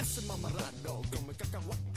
Ese 0.00 0.20
mamarrano 0.26 1.02
come 1.10 1.34
cacahuates 1.36 1.87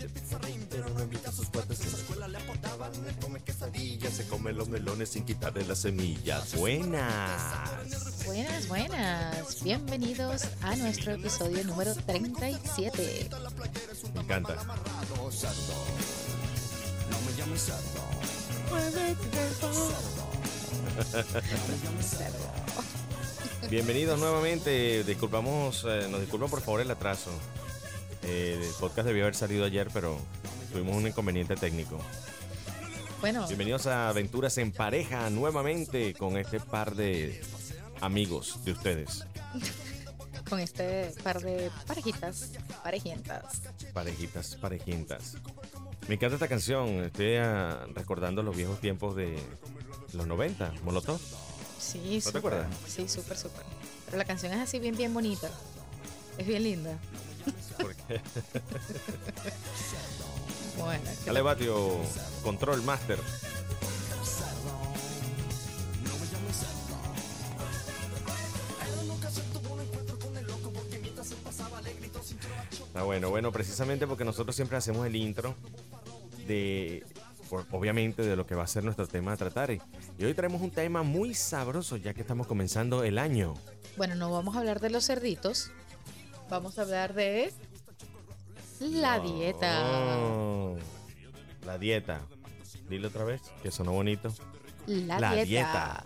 Pide 0.00 0.08
pizza 0.08 0.38
ring 0.38 0.64
pero 0.70 0.88
no 0.88 1.02
invita 1.02 1.28
a 1.28 1.32
sus 1.32 1.50
cuates 1.50 1.80
En 1.82 1.92
la 1.92 1.98
escuela 1.98 2.28
le 2.28 2.38
apodaban 2.38 2.90
Él 3.06 3.14
come 3.20 3.40
quesadillas 3.40 4.14
Se 4.14 4.26
come 4.28 4.54
los 4.54 4.70
melones 4.70 5.10
sin 5.10 5.26
quitarle 5.26 5.62
las 5.66 5.80
semillas 5.80 6.54
Buenas. 6.54 8.24
Buenas, 8.24 8.68
buenas. 8.68 9.62
Bienvenidos 9.62 10.44
a 10.62 10.74
nuestro 10.76 11.12
episodio 11.12 11.64
número 11.64 11.94
37. 11.94 13.28
Me 14.14 14.20
encanta. 14.20 14.54
No 14.54 14.72
me 17.26 17.36
llames 17.36 17.62
cerdo. 17.62 18.02
Bienvenidos 23.68 24.18
nuevamente. 24.18 25.04
Disculpamos, 25.04 25.84
eh, 25.88 26.06
nos 26.10 26.20
disculpan 26.20 26.50
por 26.50 26.60
favor 26.60 26.80
el 26.80 26.90
atraso. 26.90 27.30
Eh, 28.22 28.60
el 28.62 28.74
podcast 28.78 29.06
debió 29.06 29.24
haber 29.24 29.34
salido 29.34 29.64
ayer, 29.64 29.88
pero 29.92 30.18
tuvimos 30.72 30.96
un 30.96 31.06
inconveniente 31.06 31.56
técnico. 31.56 31.98
Bueno, 33.20 33.46
Bienvenidos 33.46 33.86
a 33.86 34.08
Aventuras 34.08 34.56
en 34.58 34.72
Pareja 34.72 35.28
nuevamente 35.30 36.14
con 36.14 36.36
este 36.38 36.58
par 36.58 36.94
de 36.94 37.40
amigos 38.00 38.64
de 38.64 38.72
ustedes. 38.72 39.26
con 40.48 40.58
este 40.58 41.12
par 41.22 41.40
de 41.40 41.70
parejitas, 41.86 42.50
parejientas. 42.82 43.62
Parejitas, 43.92 44.56
parejientas. 44.56 45.36
Me 46.08 46.14
encanta 46.14 46.34
esta 46.36 46.48
canción. 46.48 46.88
Estoy 47.04 47.36
ah, 47.36 47.86
recordando 47.94 48.42
los 48.42 48.56
viejos 48.56 48.80
tiempos 48.80 49.14
de 49.16 49.38
los 50.12 50.26
90, 50.26 50.72
Molotov. 50.82 51.20
Sí, 51.78 51.98
te 52.16 52.20
súper. 52.20 52.38
acuerdas? 52.38 52.66
Sí, 52.86 53.08
súper, 53.08 53.36
súper. 53.36 53.64
Pero 54.06 54.18
la 54.18 54.24
canción 54.24 54.52
es 54.52 54.58
así 54.58 54.78
bien, 54.78 54.96
bien 54.96 55.14
bonita. 55.14 55.50
Es 56.36 56.46
bien 56.46 56.62
linda. 56.62 56.98
Bueno, 60.78 61.04
¿qué 61.24 61.32
Dale, 61.32 61.42
Control 62.42 62.82
Master. 62.82 63.18
Ah, 72.94 73.02
bueno, 73.04 73.30
bueno, 73.30 73.52
precisamente 73.52 74.06
porque 74.06 74.24
nosotros 74.24 74.56
siempre 74.56 74.76
hacemos 74.76 75.06
el 75.06 75.16
intro 75.16 75.54
de, 76.46 77.04
obviamente, 77.70 78.22
de 78.22 78.36
lo 78.36 78.46
que 78.46 78.54
va 78.54 78.64
a 78.64 78.66
ser 78.66 78.84
nuestro 78.84 79.06
tema 79.06 79.32
a 79.32 79.36
tratar. 79.36 79.70
Y 79.70 80.24
hoy 80.24 80.34
traemos 80.34 80.60
un 80.60 80.70
tema 80.70 81.02
muy 81.02 81.34
sabroso 81.34 81.96
ya 81.96 82.14
que 82.14 82.22
estamos 82.22 82.46
comenzando 82.46 83.04
el 83.04 83.18
año. 83.18 83.54
Bueno, 83.96 84.14
no 84.16 84.30
vamos 84.30 84.56
a 84.56 84.58
hablar 84.58 84.80
de 84.80 84.90
los 84.90 85.06
cerditos. 85.06 85.70
Vamos 86.50 86.78
a 86.78 86.82
hablar 86.82 87.14
de 87.14 87.52
la 88.80 89.18
dieta. 89.20 89.80
Oh, 90.26 90.76
la 91.66 91.78
dieta. 91.78 92.20
Dile 92.88 93.06
otra 93.06 93.24
vez, 93.24 93.40
que 93.62 93.70
sonó 93.70 93.92
bonito. 93.92 94.32
La, 94.86 95.20
La 95.20 95.32
dieta. 95.34 95.44
dieta. 95.46 96.04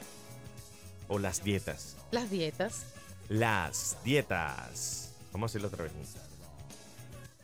O 1.08 1.18
las 1.18 1.42
dietas. 1.42 1.96
Las 2.10 2.30
dietas. 2.30 2.86
Las 3.28 3.96
dietas. 4.04 5.12
Vamos 5.32 5.50
a 5.50 5.52
decirlo 5.52 5.68
otra 5.68 5.84
vez. 5.84 5.92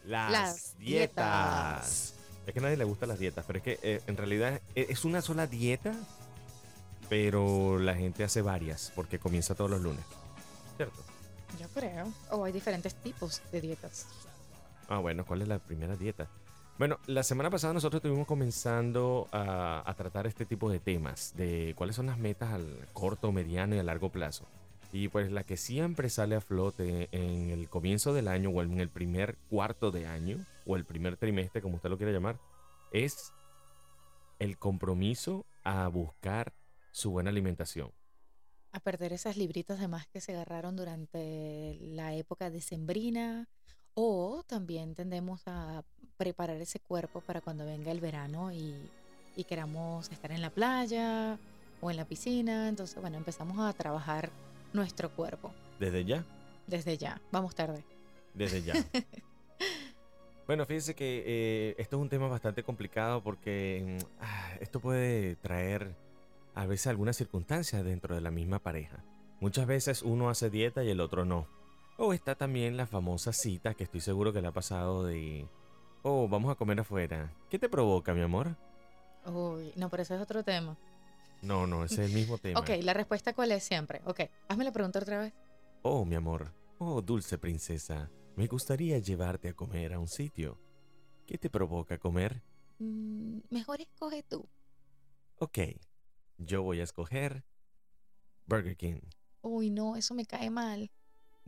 Las, 0.05 0.31
Las 0.33 0.79
dietas. 0.79 0.79
dietas. 0.79 2.15
Es 2.47 2.53
que 2.55 2.59
a 2.59 2.63
nadie 2.63 2.77
le 2.77 2.85
gustan 2.85 3.09
las 3.11 3.19
dietas, 3.19 3.45
pero 3.47 3.59
es 3.59 3.63
que 3.65 3.79
eh, 3.83 4.01
en 4.07 4.17
realidad 4.17 4.61
eh, 4.75 4.87
es 4.89 5.05
una 5.05 5.23
sola 5.23 5.47
dieta, 5.47 5.95
pero 7.09 7.79
la 7.79 7.95
gente 7.95 8.25
hace 8.25 8.43
varias 8.43 8.93
porque 8.95 9.19
comienza 9.19 9.55
todos 9.55 9.71
los 9.71 9.81
lunes. 9.81 10.05
¿Cierto? 10.77 11.03
Yo 11.61 11.69
creo. 11.69 12.13
O 12.31 12.45
hay 12.45 12.53
diferentes 12.53 12.95
tipos 12.95 13.41
de 13.53 13.61
dietas. 13.61 14.07
Ah, 14.91 14.99
bueno, 14.99 15.25
¿cuál 15.25 15.41
es 15.41 15.47
la 15.47 15.61
primera 15.61 15.97
dieta? 15.97 16.29
Bueno, 16.77 16.99
la 17.07 17.23
semana 17.23 17.49
pasada 17.49 17.73
nosotros 17.73 18.01
estuvimos 18.01 18.27
comenzando 18.27 19.29
a, 19.31 19.95
tratar 19.97 20.27
este 20.27 20.45
tipo 20.45 20.69
de 20.69 20.81
temas, 20.81 21.33
de 21.37 21.75
cuáles 21.77 21.95
son 21.95 22.07
las 22.07 22.19
metas 22.19 22.53
al 22.53 22.89
corto, 22.93 23.31
mediano 23.31 23.77
y 23.77 23.79
a 23.79 23.85
largo 23.85 24.11
plazo. 24.11 24.49
Y 24.93 25.07
pues 25.07 25.31
la 25.31 25.45
que 25.45 25.57
siempre 25.57 26.11
sale 26.11 26.35
a 26.35 26.41
flote 26.41 27.09
en 27.13 27.51
el 27.51 27.69
comienzo 27.69 28.13
del 28.13 28.27
año 28.27 28.51
o 28.51 28.63
en 28.63 28.81
el 28.81 28.89
primer 28.89 29.37
cuarto 29.49 29.93
de 29.93 30.09
año, 30.09 30.45
o 30.67 30.75
el 30.75 30.85
primer 30.85 31.17
trimestre, 31.17 31.63
como 31.63 31.77
usted 31.77 31.89
lo 31.89 31.97
quiera 31.97 32.13
llamar, 32.13 32.41
es 32.91 33.33
el 34.41 34.59
compromiso 34.59 35.47
a 35.63 35.87
buscar 35.87 36.53
su 36.91 37.13
buena 37.13 37.31
alimentación. 37.31 37.93
A 38.73 38.81
perder 38.81 39.13
esas 39.13 39.37
libritas 39.37 39.79
de 39.79 39.87
más 39.87 40.09
que 40.09 40.21
se 40.21 40.33
agarraron 40.33 40.75
durante 40.75 41.79
la 41.81 42.13
época 42.17 42.51
decembrina. 42.51 43.49
O 44.03 44.43
también 44.47 44.95
tendemos 44.95 45.43
a 45.45 45.85
preparar 46.17 46.59
ese 46.59 46.81
cuerpo 46.81 47.21
para 47.21 47.43
cuando 47.43 47.67
venga 47.67 47.93
el 47.93 48.01
verano 48.01 48.51
y, 48.51 48.75
y 49.37 49.45
queramos 49.45 50.11
estar 50.11 50.33
en 50.33 50.41
la 50.41 50.49
playa 50.49 51.39
o 51.83 51.91
en 51.91 51.99
la 51.99 52.07
piscina. 52.07 52.71
Entonces, 52.71 52.99
bueno, 52.99 53.19
empezamos 53.19 53.59
a 53.59 53.71
trabajar 53.75 54.31
nuestro 54.73 55.11
cuerpo 55.11 55.53
Desde 55.79 56.07
ya, 56.07 56.25
desde 56.67 56.97
ya. 56.97 57.21
Vamos 57.31 57.55
tarde. 57.55 57.85
desde 58.35 58.63
ya. 58.63 58.73
Bueno, 60.47 60.67
fíjese 60.67 60.97
que 60.97 61.23
eh, 61.27 61.75
esto 61.79 61.97
es 61.97 62.03
un 62.03 62.09
tema 62.09 62.27
bastante 62.27 62.65
complicado 62.65 63.23
porque 63.23 64.01
mm, 64.01 64.05
ah, 64.21 64.55
esto 64.61 64.81
puede 64.81 65.37
traer 65.37 65.95
a 66.57 66.67
veces 66.67 66.89
algunas 66.89 67.17
circunstancias 67.17 67.85
dentro 67.85 68.17
de 68.17 68.21
la 68.21 68.33
misma 68.33 68.59
pareja. 68.59 69.05
Muchas 69.39 69.69
veces 69.69 70.03
uno 70.03 70.29
hace 70.29 70.51
dieta 70.51 70.83
y 70.83 70.91
el 70.91 71.01
otro 71.01 71.25
no. 71.25 71.47
O 72.03 72.15
está 72.15 72.35
también 72.35 72.79
la 72.79 72.87
famosa 72.87 73.31
cita 73.31 73.75
que 73.75 73.85
estoy 73.85 74.01
seguro 74.01 74.33
que 74.33 74.41
le 74.41 74.49
ha 74.49 74.53
pasado 74.53 75.05
de... 75.05 75.47
Oh, 76.03 76.29
vamos 76.29 76.51
a 76.51 76.55
comer 76.55 76.81
afuera. 76.81 77.31
¿Qué 77.51 77.59
te 77.59 77.69
provoca, 77.69 78.15
mi 78.15 78.23
amor? 78.23 78.57
Uy, 79.27 79.71
no, 79.77 79.91
pero 79.91 80.03
ese 80.03 80.15
es 80.15 80.21
otro 80.23 80.43
tema. 80.43 80.79
No, 81.43 81.67
no, 81.67 81.85
ese 81.85 82.03
es 82.03 82.11
el 82.11 82.15
mismo 82.17 82.39
tema. 82.43 82.59
Ok, 82.59 82.71
la 82.81 82.95
respuesta 82.95 83.35
cuál 83.35 83.53
es 83.53 83.65
siempre. 83.65 84.01
Ok, 84.07 84.21
hazme 84.49 84.65
la 84.65 84.73
pregunta 84.73 84.99
otra 84.99 85.21
vez. 85.21 85.35
Oh, 85.83 86.07
mi 86.07 86.15
amor. 86.15 86.55
Oh, 86.79 87.03
dulce 87.03 87.37
princesa. 87.37 88.11
Me 88.35 88.47
gustaría 88.47 88.99
llevarte 88.99 89.51
a 89.51 89.55
comer 89.55 89.93
a 89.93 89.99
un 89.99 90.09
sitio. 90.09 90.59
¿Qué 91.27 91.37
te 91.37 91.51
provoca 91.51 91.99
comer? 91.99 92.43
Mm, 92.79 93.41
mejor 93.51 93.83
escoge 93.83 94.23
tú. 94.23 94.49
Ok, 95.37 95.59
yo 96.39 96.63
voy 96.63 96.81
a 96.81 96.85
escoger 96.85 97.45
Burger 98.47 98.79
King. 98.79 99.01
Uy, 99.43 99.69
no, 99.69 99.97
eso 99.97 100.15
me 100.15 100.25
cae 100.25 100.49
mal. 100.49 100.91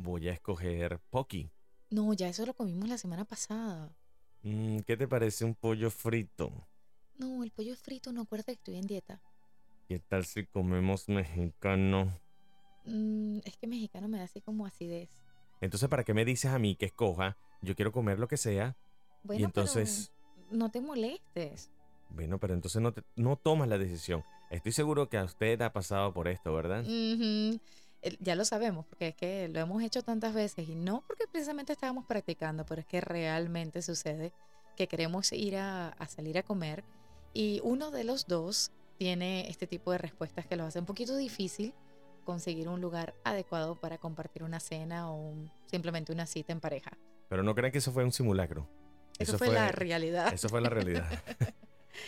Voy 0.03 0.29
a 0.29 0.33
escoger 0.33 0.99
Pocky. 1.11 1.49
No, 1.91 2.13
ya 2.13 2.27
eso 2.29 2.45
lo 2.45 2.55
comimos 2.55 2.89
la 2.89 2.99
semana 2.99 3.25
pasada. 3.25 3.95
Mm, 4.43 4.81
¿Qué 4.81 4.97
te 4.97 5.07
parece 5.07 5.45
un 5.45 5.55
pollo 5.55 5.91
frito? 5.91 6.67
No, 7.19 7.45
el 7.45 7.53
pollo 7.53 7.77
frito 7.77 8.11
no 8.13 8.23
acuerda 8.23 8.47
que 8.47 8.53
estoy 8.53 8.77
en 8.79 8.87
dieta. 8.89 9.23
¿Qué 9.87 10.01
tal 10.01 10.25
si 10.25 10.45
comemos 10.47 11.09
mexicano? 11.09 12.13
Mm, 12.85 13.39
es 13.45 13.57
que 13.57 13.69
mexicano 13.69 14.09
me 14.09 14.19
da 14.19 14.25
así 14.25 14.41
como 14.41 14.67
acidez. 14.67 15.09
Entonces, 15.61 15.89
¿para 15.89 16.03
qué 16.03 16.15
me 16.15 16.25
dices 16.25 16.51
a 16.51 16.59
mí 16.59 16.75
que 16.75 16.87
escoja? 16.87 17.37
Yo 17.61 17.77
quiero 17.77 17.93
comer 17.93 18.19
lo 18.19 18.27
que 18.27 18.37
sea. 18.37 18.77
Bueno, 19.23 19.41
y 19.41 19.45
entonces, 19.45 20.11
pero 20.35 20.59
no 20.59 20.71
te 20.73 20.81
molestes. 20.81 21.71
bueno, 22.09 22.41
pero 22.41 22.55
entonces 22.55 22.83
no, 22.83 22.93
te- 22.93 23.05
no 23.15 23.37
tomas 23.37 23.69
la 23.69 23.79
decisión. 23.79 24.25
Estoy 24.51 24.73
seguro 24.73 25.09
que 25.09 25.17
a 25.19 25.25
usted 25.25 25.63
ha 25.63 25.73
pasado 25.73 26.13
por 26.13 26.27
esto, 26.27 26.53
¿verdad? 26.53 26.85
Ya 28.21 28.35
lo 28.35 28.45
sabemos, 28.45 28.85
porque 28.87 29.09
es 29.09 29.15
que 29.15 29.49
lo 29.49 29.61
hemos 29.61 29.83
hecho 29.83 30.03
tantas 30.03 30.35
veces 30.35 30.69
y 30.69 30.75
no 30.75 31.05
porque 31.07 31.27
precisamente 31.31 31.73
estábamos 31.73 32.05
practicando, 32.05 32.67
pero 32.67 32.81
es 32.81 32.87
que 32.87 33.01
realmente 33.01 33.81
sucede 33.81 34.33
que 34.77 34.89
queremos 34.89 35.31
ir 35.33 35.57
a, 35.57 35.91
a 35.91 36.09
salir 36.09 36.37
a 36.39 36.43
comer 36.43 36.83
y 37.33 37.61
uno 37.63 37.91
de 37.93 38.03
los 38.05 38.27
dos 38.27 38.73
tiene 38.99 39.49
este 39.49 39.67
tipo 39.69 39.93
de 39.93 39.99
respuestas 39.99 40.47
que 40.47 40.57
lo 40.57 40.65
hace 40.65 40.81
un 40.81 40.87
poquito 40.87 41.17
difícil 41.17 41.75
conseguir 42.25 42.69
un 42.69 42.81
lugar 42.81 43.15
adecuado 43.25 43.77
para 43.77 43.99
compartir 43.99 44.43
una 44.43 44.59
cena 44.61 45.11
o 45.11 45.17
un- 45.17 45.51
simplemente 45.67 46.13
una 46.13 46.27
cita 46.27 46.53
en 46.53 46.61
pareja. 46.61 46.91
Pero 47.29 47.43
no 47.43 47.55
crean 47.55 47.73
que 47.73 47.79
eso 47.79 47.93
fue 47.93 48.05
un 48.05 48.13
simulacro. 48.13 48.69
Eso, 49.19 49.39
fue, 49.39 49.51
la 49.51 49.71
realidad. 49.71 50.33
Eso 50.33 50.49
fue 50.49 50.61
la 50.61 50.71
realidad. 50.71 51.09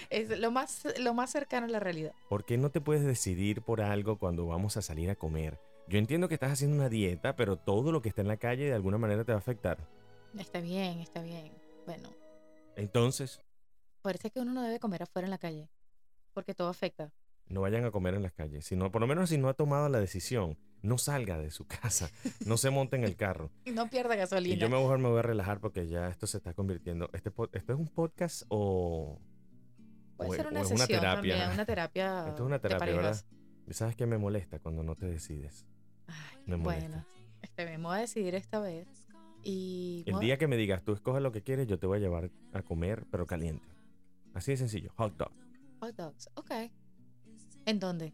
Es 0.08 0.30
lo 0.38 0.50
más, 0.50 0.82
lo 0.98 1.12
más 1.12 1.30
cercano 1.30 1.66
a 1.66 1.68
la 1.68 1.78
realidad. 1.78 2.12
¿Por 2.30 2.44
qué 2.44 2.56
no 2.56 2.70
te 2.70 2.80
puedes 2.80 3.04
decidir 3.04 3.60
por 3.62 3.82
algo 3.82 4.18
cuando 4.18 4.46
vamos 4.46 4.78
a 4.78 4.82
salir 4.82 5.10
a 5.10 5.14
comer? 5.14 5.60
Yo 5.88 5.98
entiendo 5.98 6.28
que 6.28 6.34
estás 6.34 6.52
haciendo 6.52 6.76
una 6.76 6.88
dieta, 6.88 7.36
pero 7.36 7.56
todo 7.58 7.92
lo 7.92 8.00
que 8.02 8.08
está 8.08 8.22
en 8.22 8.28
la 8.28 8.36
calle 8.38 8.64
de 8.66 8.72
alguna 8.74 8.98
manera 8.98 9.24
te 9.24 9.32
va 9.32 9.36
a 9.36 9.38
afectar. 9.38 9.78
Está 10.38 10.60
bien, 10.60 11.00
está 11.00 11.22
bien. 11.22 11.52
Bueno, 11.86 12.08
Entonces, 12.76 13.40
parece 14.02 14.30
que 14.30 14.40
uno 14.40 14.52
no 14.54 14.62
debe 14.62 14.80
comer 14.80 15.02
afuera 15.02 15.26
en 15.26 15.30
la 15.30 15.38
calle, 15.38 15.68
porque 16.32 16.54
todo 16.54 16.68
afecta. 16.68 17.12
no 17.46 17.60
vayan 17.60 17.84
a 17.84 17.90
comer 17.90 18.14
en 18.14 18.22
las 18.22 18.32
calles. 18.32 18.64
Si 18.64 18.74
no, 18.76 18.90
por 18.90 19.02
lo 19.02 19.06
menos 19.06 19.28
si 19.28 19.36
no 19.38 19.48
ha 19.48 19.54
tomado 19.54 19.88
la 19.90 20.00
decisión 20.00 20.58
no 20.80 20.98
salga 20.98 21.38
de 21.38 21.50
su 21.50 21.66
casa, 21.68 22.10
no 22.46 22.56
se 22.56 22.70
monte 22.70 22.96
en 22.96 23.04
el 23.04 23.16
carro. 23.16 23.50
No 23.74 23.88
pierda 23.88 24.16
gasolina. 24.16 24.54
Y 24.54 24.58
yo 24.58 24.68
mejor 24.70 24.98
me 24.98 25.08
voy 25.10 25.18
a 25.18 25.22
relajar 25.22 25.60
porque 25.60 25.86
ya 25.86 26.08
esto 26.08 26.26
se 26.26 26.38
está 26.38 26.54
convirtiendo. 26.54 27.10
¿Este 27.12 27.30
¿Esto 27.52 27.72
es 27.74 27.78
un 27.78 27.88
podcast 27.88 28.42
o, 28.48 29.20
Puede 30.16 30.30
o- 30.30 30.34
ser 30.34 30.46
o 30.46 30.50
una 30.50 30.60
es 30.62 30.68
sesión 30.68 30.88
terapia? 30.88 31.14
también, 31.14 31.50
una 31.52 31.64
terapia. 31.66 32.18
Esto 32.28 32.42
es 32.42 32.46
una 32.46 32.58
terapia, 32.58 32.94
¿verdad? 32.96 33.24
¿Sabes 33.70 33.94
qué 33.96 34.06
me 34.06 34.16
molesta 34.18 34.58
cuando 34.58 34.82
no 34.82 34.94
te 34.94 35.06
decides? 35.06 35.66
Ay, 36.06 36.38
Me 36.46 36.56
molesta. 36.56 36.88
bueno, 36.88 37.06
este, 37.42 37.64
me 37.66 37.78
voy 37.78 37.96
a 37.96 38.00
decidir 38.00 38.34
esta 38.34 38.60
vez. 38.60 38.86
Y 39.42 40.04
El 40.06 40.18
día 40.20 40.38
que 40.38 40.46
me 40.48 40.56
digas, 40.56 40.82
tú 40.82 40.92
escoges 40.92 41.22
lo 41.22 41.30
que 41.32 41.42
quieres, 41.42 41.66
yo 41.66 41.78
te 41.78 41.86
voy 41.86 41.98
a 41.98 42.00
llevar 42.00 42.30
a 42.52 42.62
comer, 42.62 43.04
pero 43.10 43.26
caliente. 43.26 43.66
Así 44.32 44.52
de 44.52 44.56
sencillo, 44.56 44.90
hot 44.96 45.16
dog. 45.16 45.32
hot 45.80 45.94
dogs, 45.94 46.30
ok. 46.34 46.50
¿En 47.66 47.78
dónde? 47.78 48.12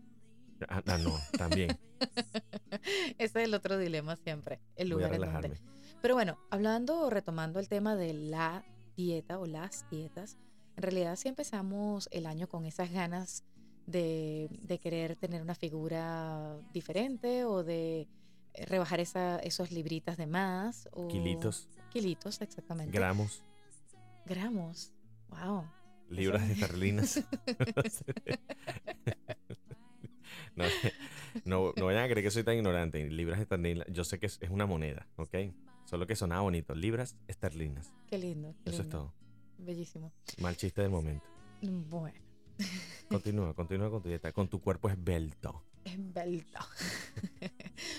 Ah, 0.68 0.82
ah, 0.86 0.98
no, 0.98 1.16
también. 1.38 1.78
Ese 3.18 3.40
es 3.40 3.46
el 3.46 3.54
otro 3.54 3.78
dilema 3.78 4.16
siempre, 4.16 4.60
el 4.76 4.88
lugar 4.88 5.14
en 5.14 5.20
donde. 5.20 5.60
Pero 6.02 6.14
bueno, 6.14 6.38
hablando 6.50 7.00
o 7.02 7.10
retomando 7.10 7.60
el 7.60 7.68
tema 7.68 7.94
de 7.96 8.12
la 8.12 8.64
dieta 8.96 9.38
o 9.38 9.46
las 9.46 9.88
dietas, 9.90 10.36
en 10.76 10.82
realidad 10.82 11.16
sí 11.16 11.28
empezamos 11.28 12.08
el 12.10 12.26
año 12.26 12.48
con 12.48 12.66
esas 12.66 12.90
ganas 12.90 13.44
de, 13.90 14.48
de 14.50 14.78
querer 14.78 15.16
tener 15.16 15.42
una 15.42 15.54
figura 15.54 16.56
diferente 16.72 17.44
o 17.44 17.62
de 17.62 18.08
eh, 18.54 18.66
rebajar 18.66 19.00
esa, 19.00 19.38
esos 19.38 19.70
libritas 19.70 20.16
de 20.16 20.26
más. 20.26 20.88
O 20.92 21.08
Kilitos, 21.08 21.68
Kilitos, 21.90 22.40
exactamente. 22.40 22.96
gramos, 22.96 23.42
Gramos. 24.26 24.92
Wow. 25.28 25.64
libras 26.08 26.48
esterlinas. 26.50 27.22
no, 30.56 30.64
no, 31.44 31.72
no 31.76 31.86
vayan 31.86 32.04
a 32.04 32.08
creer 32.08 32.24
que 32.24 32.30
soy 32.30 32.44
tan 32.44 32.56
ignorante. 32.56 33.08
Libras 33.10 33.40
esterlinas, 33.40 33.86
yo 33.90 34.04
sé 34.04 34.18
que 34.18 34.26
es, 34.26 34.38
es 34.40 34.50
una 34.50 34.66
moneda, 34.66 35.06
¿ok? 35.16 35.34
Solo 35.84 36.06
que 36.06 36.14
sonaba 36.14 36.42
bonito. 36.42 36.74
Libras 36.74 37.16
esterlinas. 37.26 37.92
Qué 38.06 38.18
lindo. 38.18 38.54
qué 38.64 38.70
Eso 38.70 38.82
es 38.82 38.88
todo. 38.88 39.12
Bellísimo. 39.58 40.12
Mal 40.38 40.56
chiste 40.56 40.82
del 40.82 40.90
momento. 40.90 41.26
Bueno, 41.62 42.18
Continúa, 43.08 43.54
continúa 43.54 43.90
con 43.90 44.02
tu 44.02 44.08
dieta. 44.08 44.32
Con 44.32 44.48
tu 44.48 44.60
cuerpo 44.60 44.88
esbelto. 44.88 45.62
esbelto. 45.84 46.60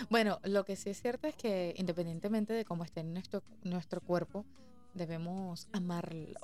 bueno, 0.10 0.40
lo 0.44 0.64
que 0.64 0.76
sí 0.76 0.90
es 0.90 1.02
cierto 1.02 1.28
es 1.28 1.36
que 1.36 1.74
independientemente 1.78 2.54
de 2.54 2.66
cómo 2.66 2.84
esté 2.84 3.04
nuestro, 3.04 3.44
nuestro 3.64 4.02
cuerpo, 4.02 4.46
debemos 4.94 5.68
amarlo, 5.74 6.40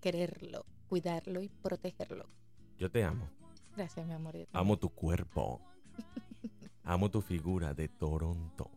quererlo, 0.00 0.66
cuidarlo 0.88 1.42
y 1.42 1.48
protegerlo. 1.48 2.26
Yo 2.78 2.90
te 2.90 3.04
amo. 3.04 3.28
Gracias, 3.76 4.06
mi 4.06 4.12
amor. 4.12 4.34
Amo 4.52 4.78
tu 4.78 4.90
cuerpo. 4.90 5.60
Amo 6.84 7.10
tu 7.10 7.22
figura 7.22 7.74
de 7.74 7.88
Toronto. 7.88 8.70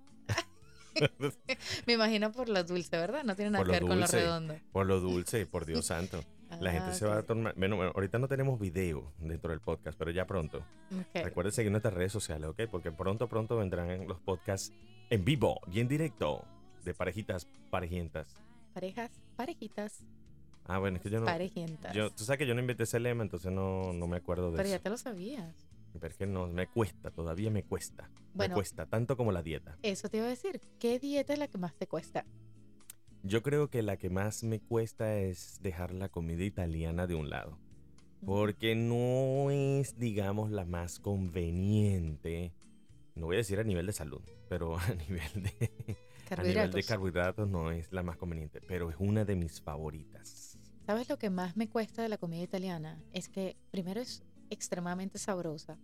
Me 1.85 1.93
imagino 1.93 2.31
por 2.31 2.49
lo 2.49 2.63
dulce, 2.63 2.97
¿verdad? 2.97 3.23
No 3.23 3.35
tiene 3.35 3.51
nada 3.51 3.63
Por 3.63 3.73
que 3.73 3.79
ver 3.79 3.89
con 3.89 3.99
lo 3.99 4.07
redondo. 4.07 4.55
Por 4.71 4.85
lo 4.85 4.99
dulce, 4.99 5.45
por 5.45 5.65
Dios 5.65 5.85
santo. 5.87 6.23
La 6.59 6.71
gente 6.71 6.89
Ah, 6.91 6.93
se 6.93 7.05
va 7.05 7.17
a 7.17 7.23
tomar. 7.23 7.53
Bueno, 7.57 7.75
bueno, 7.75 7.91
ahorita 7.95 8.19
no 8.19 8.27
tenemos 8.27 8.59
video 8.59 9.11
dentro 9.19 9.51
del 9.51 9.59
podcast, 9.61 9.97
pero 9.97 10.11
ya 10.11 10.25
pronto. 10.25 10.59
ok. 10.91 11.23
Recuerden 11.23 11.51
seguir 11.51 11.71
nuestras 11.71 11.93
redes 11.93 12.11
sociales, 12.11 12.49
¿ok? 12.49 12.61
Porque 12.71 12.91
pronto, 12.91 13.27
pronto 13.27 13.57
vendrán 13.57 14.07
los 14.07 14.19
podcasts 14.21 14.71
en 15.09 15.25
vivo 15.25 15.59
y 15.71 15.79
en 15.79 15.87
directo 15.87 16.45
de 16.83 16.93
parejitas, 16.93 17.47
parejientas. 17.69 18.35
Parejas, 18.73 19.11
parejitas, 19.35 20.03
Ah, 20.67 20.79
bueno, 20.79 20.97
es 20.97 21.03
que 21.03 21.09
yo 21.11 21.19
no. 21.19 21.25
parejientas. 21.27 21.93
Yo, 21.93 22.09
tú 22.11 22.23
sabes 22.23 22.39
que 22.39 22.47
yo 22.47 22.55
no 22.55 22.59
inventé 22.61 22.83
ese 22.83 22.99
lema, 22.99 23.21
entonces 23.23 23.51
no, 23.51 23.93
no 23.93 24.07
me 24.07 24.17
acuerdo 24.17 24.49
de 24.49 24.57
Pero 24.57 24.69
ya 24.69 24.75
eso. 24.75 24.83
te 24.83 24.89
lo 24.89 24.97
sabías. 24.97 25.53
Pero 25.93 26.07
es 26.07 26.17
que 26.17 26.25
no, 26.25 26.47
me 26.47 26.67
cuesta, 26.67 27.11
todavía 27.11 27.51
me 27.51 27.63
cuesta. 27.63 28.09
Bueno. 28.33 28.53
Me 28.53 28.55
cuesta, 28.55 28.85
tanto 28.87 29.15
como 29.15 29.31
la 29.31 29.43
dieta. 29.43 29.77
Eso 29.83 30.09
te 30.09 30.17
iba 30.17 30.25
a 30.25 30.29
decir. 30.29 30.59
¿Qué 30.79 30.97
dieta 30.99 31.33
es 31.33 31.39
la 31.39 31.47
que 31.47 31.57
más 31.59 31.75
te 31.75 31.85
cuesta? 31.87 32.25
Yo 33.27 33.41
creo 33.41 33.69
que 33.69 33.81
la 33.81 33.97
que 33.97 34.09
más 34.09 34.43
me 34.43 34.59
cuesta 34.59 35.17
es 35.17 35.59
dejar 35.61 35.93
la 35.93 36.09
comida 36.09 36.43
italiana 36.43 37.07
de 37.07 37.15
un 37.15 37.29
lado. 37.29 37.57
Porque 38.23 38.75
no 38.75 39.49
es, 39.51 39.97
digamos, 39.97 40.51
la 40.51 40.65
más 40.65 40.99
conveniente. 40.99 42.53
No 43.15 43.27
voy 43.27 43.35
a 43.35 43.39
decir 43.39 43.59
a 43.59 43.63
nivel 43.63 43.85
de 43.87 43.93
salud, 43.93 44.21
pero 44.47 44.77
a 44.79 44.93
nivel 44.93 45.43
de, 45.43 45.71
a 46.29 46.43
nivel 46.43 46.71
de 46.71 46.83
Carbohidratos. 46.83 47.47
no 47.49 47.71
es 47.71 47.91
la 47.91 48.03
más 48.03 48.17
conveniente. 48.17 48.61
Pero 48.61 48.89
es 48.89 48.95
una 48.99 49.25
de 49.25 49.35
mis 49.35 49.61
favoritas. 49.61 50.57
¿Sabes 50.85 51.09
lo 51.09 51.17
que 51.17 51.29
más 51.31 51.57
me 51.57 51.67
cuesta 51.67 52.03
de 52.03 52.09
la 52.09 52.17
comida 52.19 52.43
italiana? 52.43 53.01
Es 53.11 53.27
que 53.27 53.57
primero 53.71 54.01
es 54.01 54.23
extremadamente 54.51 55.17
sabrosa, 55.17 55.79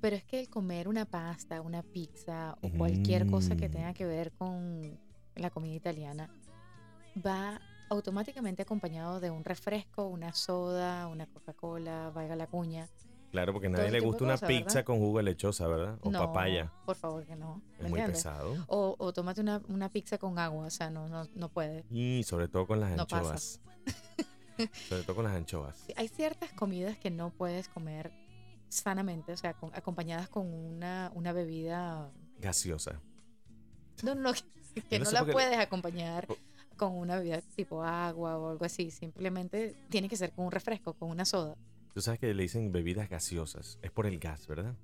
pero 0.00 0.16
es 0.16 0.24
que 0.24 0.40
el 0.40 0.48
comer 0.48 0.88
una 0.88 1.04
pasta, 1.04 1.60
una 1.60 1.84
pizza 1.84 2.58
o 2.62 2.68
cualquier 2.70 3.26
cosa 3.28 3.54
que 3.56 3.68
Mm. 3.68 3.72
tenga 3.72 3.94
que 3.94 4.06
ver 4.06 4.32
con 4.32 4.98
la 5.36 5.50
comida 5.50 5.74
italiana 5.76 6.28
va 7.24 7.60
automáticamente 7.88 8.62
acompañado 8.62 9.20
de 9.20 9.30
un 9.30 9.44
refresco, 9.44 10.06
una 10.06 10.32
soda, 10.32 11.06
una 11.08 11.26
Coca-Cola, 11.26 12.10
valga 12.14 12.36
la 12.36 12.46
cuña. 12.46 12.88
Claro, 13.32 13.52
porque 13.52 13.68
a 13.68 13.70
nadie 13.70 13.90
le 13.92 14.00
gusta 14.00 14.24
una 14.24 14.36
pizza 14.36 14.64
¿verdad? 14.74 14.84
con 14.84 14.98
jugo 14.98 15.18
de 15.18 15.22
lechosa, 15.24 15.66
¿verdad? 15.68 15.98
O 16.02 16.10
no, 16.10 16.18
papaya. 16.18 16.72
por 16.84 16.96
favor 16.96 17.24
que 17.24 17.36
no. 17.36 17.62
¿me 17.78 17.84
Es 17.84 17.90
muy 17.90 18.00
entiendes? 18.00 18.16
pesado. 18.24 18.64
O, 18.66 18.96
o 18.98 19.12
tómate 19.12 19.40
una, 19.40 19.62
una 19.68 19.88
pizza 19.88 20.18
con 20.18 20.38
agua, 20.38 20.66
o 20.66 20.70
sea, 20.70 20.90
no, 20.90 21.08
no, 21.08 21.28
no 21.34 21.48
puede. 21.48 21.84
Y 21.90 22.24
sobre 22.24 22.48
todo 22.48 22.66
con 22.66 22.80
las 22.80 22.90
No 22.96 23.02
anchoas. 23.02 23.60
sobre 24.88 25.02
todo 25.04 25.14
con 25.16 25.24
las 25.24 25.34
anchoas. 25.34 25.84
Hay 25.96 26.08
ciertas 26.08 26.52
comidas 26.52 26.98
que 26.98 27.10
no 27.10 27.30
puedes 27.30 27.68
comer 27.68 28.10
sanamente, 28.68 29.32
o 29.32 29.36
sea, 29.36 29.54
con- 29.54 29.74
acompañadas 29.74 30.28
con 30.28 30.52
una, 30.52 31.10
una 31.14 31.32
bebida. 31.32 32.10
Gaseosa. 32.38 33.00
No, 34.02 34.14
no, 34.16 34.32
que, 34.74 34.82
que 34.82 34.98
no 34.98 35.04
no, 35.04 35.10
sé 35.10 35.14
la 35.16 35.24
puedes 35.24 35.58
acompañar 35.58 36.26
con 36.80 36.96
una 36.96 37.16
bebida 37.18 37.42
tipo 37.54 37.82
agua 37.84 38.38
o 38.38 38.48
algo 38.50 38.64
así. 38.64 38.90
Simplemente 38.90 39.76
tiene 39.90 40.08
que 40.08 40.16
ser 40.16 40.32
con 40.32 40.46
un 40.46 40.50
refresco, 40.50 40.94
con 40.94 41.10
una 41.10 41.26
soda. 41.26 41.54
Tú 41.92 42.00
sabes 42.00 42.18
que 42.18 42.32
le 42.32 42.42
dicen 42.42 42.72
bebidas 42.72 43.10
gaseosas. 43.10 43.78
Es 43.82 43.90
por 43.90 44.06
el 44.06 44.18
gas, 44.18 44.46
¿verdad? 44.46 44.74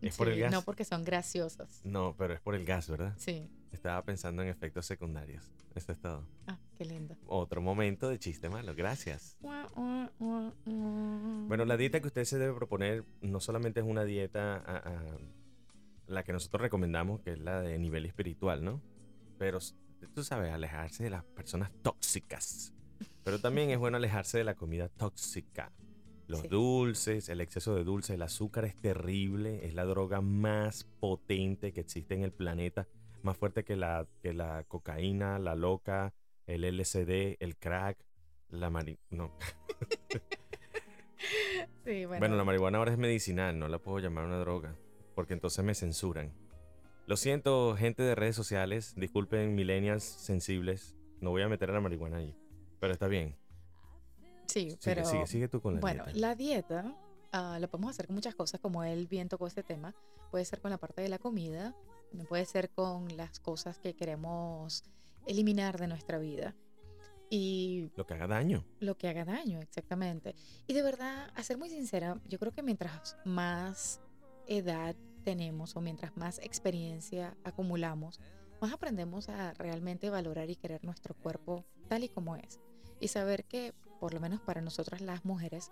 ¿Es 0.00 0.16
por 0.16 0.28
el 0.28 0.34
Sí, 0.34 0.40
gas? 0.40 0.52
No 0.52 0.62
porque 0.62 0.84
son 0.84 1.02
graciosas. 1.02 1.80
No, 1.82 2.14
pero 2.16 2.32
es 2.34 2.40
por 2.40 2.54
el 2.54 2.64
gas, 2.64 2.88
¿verdad? 2.88 3.14
Sí. 3.16 3.48
Estaba 3.72 4.02
pensando 4.04 4.42
en 4.42 4.48
efectos 4.48 4.86
secundarios. 4.86 5.50
Eso 5.74 5.90
es 5.90 5.98
todo. 5.98 6.24
Ah, 6.46 6.58
qué 6.78 6.84
lindo. 6.84 7.16
Otro 7.26 7.60
momento 7.60 8.08
de 8.08 8.20
chiste 8.20 8.48
malo, 8.48 8.72
gracias. 8.76 9.36
Bueno, 11.48 11.64
la 11.64 11.76
dieta 11.76 12.00
que 12.00 12.06
usted 12.06 12.24
se 12.24 12.38
debe 12.38 12.54
proponer 12.54 13.04
no 13.20 13.40
solamente 13.40 13.80
es 13.80 13.86
una 13.86 14.04
dieta 14.04 14.56
a- 14.56 14.76
a- 14.76 15.18
la 16.06 16.22
que 16.22 16.32
nosotros 16.32 16.60
recomendamos, 16.62 17.20
que 17.22 17.32
es 17.32 17.38
la 17.40 17.60
de 17.62 17.78
nivel 17.78 18.06
espiritual, 18.06 18.62
¿no? 18.64 18.80
Pero 19.38 19.58
tú 20.14 20.22
sabes, 20.24 20.52
alejarse 20.52 21.04
de 21.04 21.10
las 21.10 21.24
personas 21.24 21.70
tóxicas. 21.82 22.72
Pero 23.24 23.40
también 23.40 23.70
es 23.70 23.78
bueno 23.78 23.96
alejarse 23.96 24.38
de 24.38 24.44
la 24.44 24.54
comida 24.54 24.88
tóxica. 24.88 25.72
Los 26.26 26.40
Sí. 26.40 26.48
dulces, 26.48 27.28
el 27.28 27.40
exceso 27.40 27.74
de 27.74 27.84
dulce, 27.84 28.14
el 28.14 28.22
azúcar 28.22 28.64
es 28.64 28.76
terrible, 28.76 29.66
es 29.66 29.74
la 29.74 29.84
droga 29.84 30.20
más 30.20 30.84
potente 31.00 31.72
que 31.72 31.80
existe 31.80 32.14
en 32.14 32.22
el 32.22 32.32
planeta, 32.32 32.88
más 33.22 33.36
fuerte 33.36 33.64
que 33.64 33.76
la, 33.76 34.06
que 34.22 34.32
la 34.32 34.64
cocaína, 34.64 35.38
la 35.38 35.54
loca, 35.54 36.14
el 36.46 36.64
LSD, 36.64 37.36
el 37.40 37.56
crack, 37.56 37.98
la 38.48 38.70
mari... 38.70 38.98
No. 39.10 39.32
Sí, 41.84 42.04
bueno. 42.06 42.18
Bueno, 42.20 42.36
la 42.36 42.44
marihuana 42.44 42.78
ahora 42.78 42.92
es 42.92 42.98
medicinal, 42.98 43.58
no 43.58 43.68
la 43.68 43.78
puedo 43.78 43.98
llamar 43.98 44.24
una 44.24 44.38
droga, 44.38 44.74
porque 45.14 45.34
entonces 45.34 45.62
me 45.64 45.74
censuran. 45.74 46.32
Lo 47.06 47.16
siento, 47.16 47.76
gente 47.76 48.02
de 48.02 48.14
redes 48.14 48.34
sociales, 48.36 48.94
disculpen 48.96 49.54
millennials 49.54 50.02
sensibles, 50.04 50.94
no 51.20 51.30
voy 51.30 51.42
a 51.42 51.48
meter 51.48 51.70
a 51.70 51.74
la 51.74 51.80
marihuana 51.80 52.18
ahí, 52.18 52.34
pero 52.80 52.92
está 52.94 53.08
bien. 53.08 53.36
sí, 54.46 54.70
Sigue, 54.70 54.78
pero. 54.82 55.04
sigue, 55.04 55.26
sigue 55.26 55.48
tú 55.48 55.60
con 55.60 55.74
la 55.74 55.80
Bueno, 55.80 56.04
dieta. 56.04 56.18
la 56.20 56.34
dieta 56.34 56.96
ah, 57.32 57.58
lo 57.60 57.68
podemos 57.68 57.90
hacer 57.90 58.06
con 58.06 58.14
muchas 58.14 58.34
cosas, 58.34 58.60
como 58.60 58.84
él 58.84 59.06
bien 59.06 59.28
tocó 59.28 59.46
este 59.46 59.62
tema. 59.62 59.94
Puede 60.30 60.44
ser 60.46 60.60
con 60.60 60.70
la 60.70 60.78
parte 60.78 61.02
de 61.02 61.08
la 61.08 61.18
comida, 61.18 61.74
puede 62.28 62.46
ser 62.46 62.70
con 62.70 63.14
las 63.16 63.38
cosas 63.38 63.78
que 63.78 63.94
queremos 63.94 64.82
eliminar 65.26 65.78
de 65.78 65.88
nuestra 65.88 66.18
vida. 66.18 66.54
Y 67.30 67.90
Lo 67.96 68.06
que 68.06 68.14
haga 68.14 68.26
daño. 68.26 68.64
lo 68.80 68.96
que 68.96 69.08
haga 69.08 69.24
daño, 69.24 69.60
exactamente. 69.60 70.34
Y 70.66 70.72
de 70.74 70.82
verdad, 70.82 71.30
a 71.34 71.42
ser 71.42 71.58
muy 71.58 71.68
sincera, 71.68 72.18
yo 72.28 72.38
creo 72.38 72.52
que 72.52 72.62
mientras 72.62 73.16
más 73.24 74.00
edad 74.46 74.94
tenemos 75.24 75.76
o 75.76 75.80
mientras 75.80 76.16
más 76.16 76.38
experiencia 76.38 77.36
acumulamos, 77.42 78.20
más 78.60 78.72
aprendemos 78.72 79.28
a 79.28 79.54
realmente 79.54 80.10
valorar 80.10 80.50
y 80.50 80.56
querer 80.56 80.84
nuestro 80.84 81.14
cuerpo 81.14 81.64
tal 81.88 82.04
y 82.04 82.08
como 82.08 82.36
es. 82.36 82.60
Y 83.00 83.08
saber 83.08 83.44
que, 83.44 83.74
por 84.00 84.14
lo 84.14 84.20
menos 84.20 84.40
para 84.40 84.60
nosotras 84.60 85.00
las 85.00 85.24
mujeres, 85.24 85.70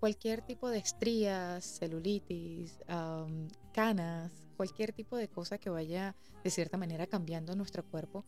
cualquier 0.00 0.42
tipo 0.42 0.68
de 0.68 0.78
estrías, 0.78 1.64
celulitis, 1.64 2.78
am, 2.88 3.48
canas, 3.72 4.32
cualquier 4.56 4.92
tipo 4.92 5.16
de 5.16 5.28
cosa 5.28 5.58
que 5.58 5.70
vaya 5.70 6.14
de 6.42 6.50
cierta 6.50 6.76
manera 6.76 7.06
cambiando 7.06 7.54
nuestro 7.56 7.84
cuerpo, 7.84 8.24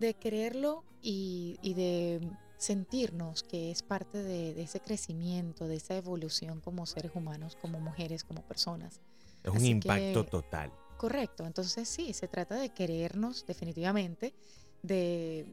de 0.00 0.14
quererlo 0.14 0.82
y, 1.02 1.58
y 1.62 1.74
de 1.74 2.20
sentirnos 2.56 3.42
que 3.42 3.70
es 3.70 3.82
parte 3.82 4.18
de, 4.22 4.54
de 4.54 4.62
ese 4.62 4.80
crecimiento, 4.80 5.68
de 5.68 5.76
esa 5.76 5.96
evolución 5.96 6.60
como 6.60 6.86
seres 6.86 7.12
humanos, 7.14 7.56
como 7.60 7.80
mujeres, 7.80 8.24
como 8.24 8.42
personas. 8.42 9.00
Es 9.42 9.50
un 9.50 9.56
Así 9.58 9.68
impacto 9.68 10.24
que- 10.24 10.30
total. 10.30 10.72
Correcto, 10.96 11.46
entonces 11.46 11.88
sí, 11.88 12.12
se 12.12 12.28
trata 12.28 12.56
de 12.56 12.70
querernos 12.70 13.46
definitivamente, 13.46 14.34
de, 14.82 15.46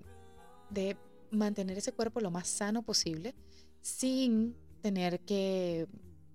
de 0.69 0.97
mantener 1.31 1.77
ese 1.77 1.93
cuerpo 1.93 2.19
lo 2.19 2.31
más 2.31 2.47
sano 2.49 2.83
posible 2.83 3.33
sin 3.81 4.55
tener 4.81 5.21
que, 5.21 5.87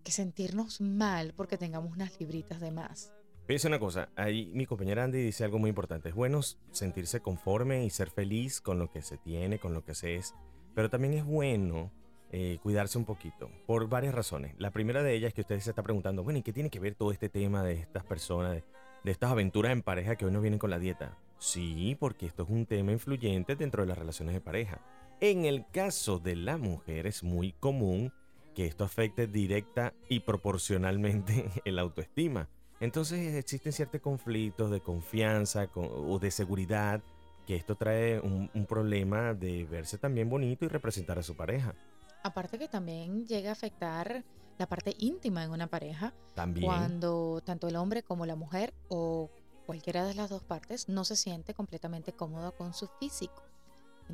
que 0.02 0.12
sentirnos 0.12 0.80
mal 0.80 1.34
porque 1.34 1.58
tengamos 1.58 1.92
unas 1.92 2.18
libritas 2.18 2.60
de 2.60 2.70
más. 2.70 3.12
Fíjese 3.46 3.68
una 3.68 3.78
cosa, 3.80 4.08
ahí 4.16 4.50
mi 4.54 4.64
compañera 4.66 5.04
Andy 5.04 5.22
dice 5.22 5.44
algo 5.44 5.58
muy 5.58 5.68
importante. 5.68 6.08
Es 6.08 6.14
bueno 6.14 6.40
sentirse 6.70 7.20
conforme 7.20 7.84
y 7.84 7.90
ser 7.90 8.08
feliz 8.08 8.60
con 8.62 8.78
lo 8.78 8.90
que 8.90 9.02
se 9.02 9.18
tiene, 9.18 9.58
con 9.58 9.74
lo 9.74 9.84
que 9.84 9.94
se 9.94 10.16
es, 10.16 10.34
pero 10.74 10.88
también 10.88 11.12
es 11.14 11.24
bueno 11.24 11.92
eh, 12.32 12.58
cuidarse 12.62 12.98
un 12.98 13.04
poquito, 13.04 13.50
por 13.66 13.88
varias 13.88 14.14
razones. 14.14 14.54
La 14.58 14.70
primera 14.70 15.02
de 15.02 15.14
ellas 15.14 15.28
es 15.28 15.34
que 15.34 15.42
usted 15.42 15.60
se 15.60 15.70
está 15.70 15.82
preguntando, 15.82 16.24
bueno, 16.24 16.38
¿y 16.38 16.42
qué 16.42 16.52
tiene 16.52 16.70
que 16.70 16.80
ver 16.80 16.94
todo 16.94 17.12
este 17.12 17.28
tema 17.28 17.62
de 17.62 17.74
estas 17.74 18.04
personas, 18.04 18.52
de, 18.52 18.64
de 19.04 19.10
estas 19.10 19.30
aventuras 19.30 19.72
en 19.72 19.82
pareja 19.82 20.16
que 20.16 20.24
hoy 20.24 20.32
nos 20.32 20.42
vienen 20.42 20.58
con 20.58 20.70
la 20.70 20.78
dieta? 20.78 21.16
Sí, 21.38 21.96
porque 22.00 22.26
esto 22.26 22.44
es 22.44 22.48
un 22.50 22.66
tema 22.66 22.92
influyente 22.92 23.56
dentro 23.56 23.82
de 23.82 23.88
las 23.88 23.98
relaciones 23.98 24.34
de 24.34 24.40
pareja. 24.40 24.80
En 25.20 25.44
el 25.44 25.66
caso 25.70 26.18
de 26.18 26.34
la 26.36 26.56
mujer 26.56 27.06
es 27.06 27.22
muy 27.22 27.52
común 27.52 28.12
que 28.54 28.66
esto 28.66 28.84
afecte 28.84 29.26
directa 29.26 29.92
y 30.08 30.20
proporcionalmente 30.20 31.50
el 31.64 31.78
autoestima. 31.78 32.48
Entonces 32.80 33.34
existen 33.34 33.72
ciertos 33.72 34.00
conflictos 34.00 34.70
de 34.70 34.80
confianza 34.80 35.66
con- 35.68 35.88
o 35.90 36.18
de 36.18 36.30
seguridad 36.30 37.02
que 37.46 37.56
esto 37.56 37.74
trae 37.76 38.20
un, 38.20 38.50
un 38.54 38.66
problema 38.66 39.34
de 39.34 39.64
verse 39.64 39.98
también 39.98 40.28
bonito 40.28 40.64
y 40.64 40.68
representar 40.68 41.18
a 41.18 41.22
su 41.22 41.36
pareja. 41.36 41.74
Aparte 42.22 42.58
que 42.58 42.68
también 42.68 43.26
llega 43.26 43.50
a 43.50 43.52
afectar 43.52 44.24
la 44.58 44.68
parte 44.68 44.94
íntima 44.98 45.42
en 45.42 45.50
una 45.50 45.66
pareja 45.66 46.14
También. 46.34 46.66
cuando 46.66 47.42
tanto 47.44 47.68
el 47.68 47.76
hombre 47.76 48.02
como 48.02 48.26
la 48.26 48.36
mujer 48.36 48.74
o 48.88 49.30
cualquiera 49.66 50.04
de 50.04 50.14
las 50.14 50.30
dos 50.30 50.42
partes 50.44 50.88
no 50.88 51.04
se 51.04 51.16
siente 51.16 51.54
completamente 51.54 52.12
cómodo 52.12 52.54
con 52.54 52.74
su 52.74 52.88
físico. 53.00 53.42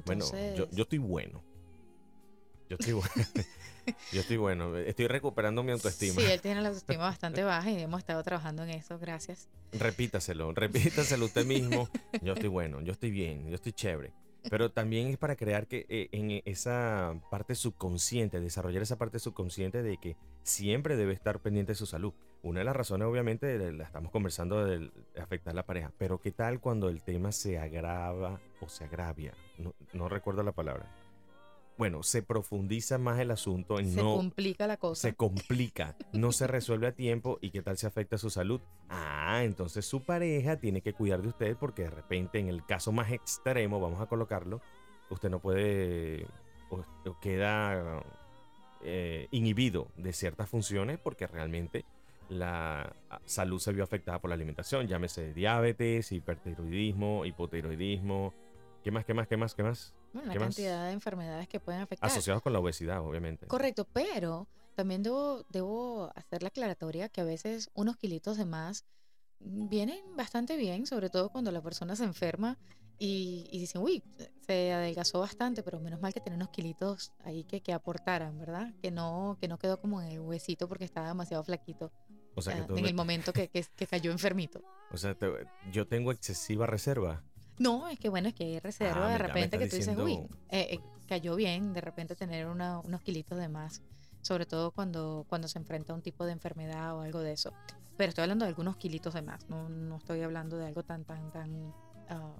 Bueno, 0.06 0.24
Entonces, 0.24 0.56
yo, 0.56 0.68
yo 0.70 0.82
estoy 0.82 0.98
bueno. 0.98 1.42
Yo 2.68 2.76
estoy 2.78 2.92
bueno. 2.92 3.10
yo 4.12 4.20
estoy 4.20 4.36
bueno. 4.36 4.76
Estoy 4.76 5.06
recuperando 5.06 5.62
mi 5.62 5.72
autoestima. 5.72 6.20
Sí, 6.20 6.26
él 6.26 6.40
tiene 6.40 6.60
la 6.60 6.68
autoestima 6.68 7.02
bastante 7.04 7.42
baja 7.42 7.70
y 7.70 7.80
hemos 7.80 7.98
estado 7.98 8.22
trabajando 8.22 8.62
en 8.62 8.70
eso, 8.70 8.98
gracias. 8.98 9.48
Repítaselo, 9.72 10.52
repítaselo 10.52 11.26
usted 11.26 11.46
mismo. 11.46 11.88
Yo 12.22 12.34
estoy 12.34 12.48
bueno, 12.48 12.80
yo 12.82 12.92
estoy 12.92 13.10
bien, 13.10 13.48
yo 13.48 13.54
estoy 13.54 13.72
chévere. 13.72 14.12
Pero 14.50 14.70
también 14.70 15.08
es 15.08 15.18
para 15.18 15.36
crear 15.36 15.66
que 15.66 15.86
eh, 15.88 16.08
en 16.12 16.42
esa 16.44 17.14
parte 17.30 17.54
subconsciente, 17.54 18.40
desarrollar 18.40 18.82
esa 18.82 18.96
parte 18.96 19.18
subconsciente 19.18 19.82
de 19.82 19.96
que 19.98 20.16
siempre 20.42 20.96
debe 20.96 21.12
estar 21.12 21.40
pendiente 21.40 21.72
de 21.72 21.76
su 21.76 21.86
salud. 21.86 22.12
Una 22.42 22.60
de 22.60 22.64
las 22.64 22.76
razones, 22.76 23.06
obviamente, 23.08 23.72
la 23.72 23.84
estamos 23.84 24.12
conversando 24.12 24.64
de 24.64 24.90
afectar 25.20 25.52
a 25.52 25.56
la 25.56 25.66
pareja. 25.66 25.92
Pero 25.98 26.20
¿qué 26.20 26.30
tal 26.30 26.60
cuando 26.60 26.88
el 26.88 27.02
tema 27.02 27.32
se 27.32 27.58
agrava 27.58 28.40
o 28.60 28.68
se 28.68 28.84
agravia? 28.84 29.34
No, 29.58 29.74
no 29.92 30.08
recuerdo 30.08 30.42
la 30.42 30.52
palabra. 30.52 30.88
Bueno, 31.78 32.02
se 32.02 32.24
profundiza 32.24 32.98
más 32.98 33.20
el 33.20 33.30
asunto 33.30 33.76
Se 33.78 33.84
no 33.84 34.16
complica 34.16 34.66
la 34.66 34.76
cosa. 34.76 35.08
se 35.08 35.14
complica, 35.14 35.96
no 36.12 36.32
se 36.32 36.48
resuelve 36.48 36.88
a 36.88 36.92
tiempo 36.92 37.38
y 37.40 37.50
qué 37.50 37.62
tal 37.62 37.78
se 37.78 37.86
afecta 37.86 38.18
su 38.18 38.30
salud. 38.30 38.60
Ah, 38.88 39.42
entonces 39.44 39.86
su 39.86 40.02
pareja 40.02 40.56
tiene 40.56 40.80
que 40.82 40.92
cuidar 40.92 41.22
de 41.22 41.28
usted 41.28 41.56
porque 41.56 41.82
de 41.82 41.90
repente 41.90 42.40
en 42.40 42.48
el 42.48 42.66
caso 42.66 42.90
más 42.90 43.12
extremo, 43.12 43.78
vamos 43.78 44.00
a 44.00 44.06
colocarlo, 44.06 44.60
usted 45.08 45.30
no 45.30 45.38
puede 45.38 46.26
o, 46.70 46.82
o 47.08 47.20
queda 47.20 48.02
eh, 48.82 49.28
inhibido 49.30 49.88
de 49.96 50.12
ciertas 50.12 50.48
funciones 50.48 50.98
porque 50.98 51.28
realmente 51.28 51.84
la 52.28 52.92
ah, 53.10 53.20
salud 53.24 53.60
se 53.60 53.72
vio 53.72 53.84
afectada 53.84 54.20
por 54.20 54.30
la 54.30 54.34
alimentación, 54.34 54.88
llámese 54.88 55.32
diabetes, 55.32 56.10
hipertiroidismo, 56.12 57.24
hipotiroidismo, 57.24 58.34
¿qué 58.82 58.90
más, 58.90 59.04
qué 59.04 59.14
más, 59.14 59.28
qué 59.28 59.36
más, 59.36 59.54
qué 59.54 59.62
más? 59.62 59.94
La 60.14 60.32
¿qué 60.32 60.38
más? 60.38 60.48
cantidad 60.48 60.86
de 60.86 60.92
enfermedades 60.92 61.48
que 61.48 61.60
pueden 61.60 61.80
afectar. 61.82 62.10
Asociados 62.10 62.42
con 62.42 62.52
la 62.52 62.58
obesidad, 62.60 63.00
obviamente. 63.00 63.46
Correcto, 63.46 63.86
pero 63.92 64.48
también 64.74 65.02
debo, 65.02 65.44
debo 65.50 66.10
hacer 66.14 66.42
la 66.42 66.48
aclaratoria 66.48 67.08
que 67.08 67.20
a 67.20 67.24
veces 67.24 67.70
unos 67.74 67.96
kilitos 67.96 68.36
de 68.36 68.44
más 68.44 68.84
vienen 69.40 70.00
bastante 70.16 70.56
bien, 70.56 70.86
sobre 70.86 71.10
todo 71.10 71.28
cuando 71.30 71.50
la 71.52 71.62
persona 71.62 71.94
se 71.96 72.04
enferma 72.04 72.58
y, 72.98 73.46
y 73.52 73.60
dicen, 73.60 73.80
uy, 73.82 74.02
se 74.44 74.72
adelgazó 74.72 75.20
bastante, 75.20 75.62
pero 75.62 75.78
menos 75.78 76.00
mal 76.00 76.12
que 76.12 76.20
tiene 76.20 76.34
unos 76.36 76.48
kilitos 76.48 77.12
ahí 77.24 77.44
que, 77.44 77.60
que 77.60 77.72
aportaran, 77.72 78.36
¿verdad? 78.38 78.74
Que 78.82 78.90
no, 78.90 79.36
que 79.40 79.46
no 79.46 79.58
quedó 79.58 79.80
como 79.80 80.02
en 80.02 80.08
el 80.08 80.20
huesito 80.20 80.68
porque 80.68 80.84
estaba 80.84 81.06
demasiado 81.06 81.44
flaquito 81.44 81.92
O 82.34 82.42
sea, 82.42 82.54
que 82.56 82.60
ah, 82.62 82.66
en 82.68 82.82
me- 82.82 82.88
el 82.88 82.94
momento 82.94 83.32
que, 83.32 83.48
que, 83.48 83.64
que 83.76 83.86
cayó 83.86 84.10
enfermito. 84.10 84.60
O 84.90 84.96
sea, 84.96 85.14
te- 85.14 85.30
yo 85.70 85.86
tengo 85.86 86.10
excesiva 86.10 86.66
reserva. 86.66 87.22
No, 87.58 87.88
es 87.88 87.98
que 87.98 88.08
bueno, 88.08 88.28
es 88.28 88.34
que 88.34 88.44
hay 88.44 88.58
reserva 88.60 89.06
Ah, 89.06 89.10
de 89.10 89.18
repente 89.18 89.58
que 89.58 89.66
tú 89.66 89.76
dices, 89.76 89.96
uy, 89.98 90.14
eh, 90.50 90.68
eh, 90.74 90.80
cayó 91.06 91.34
bien 91.36 91.72
de 91.72 91.80
repente 91.80 92.14
tener 92.16 92.46
una- 92.46 92.78
unos 92.80 93.00
kilitos 93.02 93.38
de 93.38 93.48
más, 93.48 93.82
sobre 94.22 94.46
todo 94.46 94.70
cuando, 94.70 95.24
cuando 95.28 95.48
se 95.48 95.58
enfrenta 95.58 95.92
a 95.92 95.96
un 95.96 96.02
tipo 96.02 96.24
de 96.24 96.32
enfermedad 96.32 96.96
o 96.96 97.00
algo 97.02 97.20
de 97.20 97.32
eso. 97.32 97.52
Pero 97.96 98.10
estoy 98.10 98.22
hablando 98.22 98.44
de 98.44 98.50
algunos 98.50 98.76
kilitos 98.76 99.14
de 99.14 99.22
más, 99.22 99.48
no, 99.48 99.68
no 99.68 99.96
estoy 99.96 100.22
hablando 100.22 100.56
de 100.56 100.66
algo 100.66 100.82
tan, 100.84 101.04
tan, 101.04 101.32
tan 101.32 101.74
ah, 102.08 102.32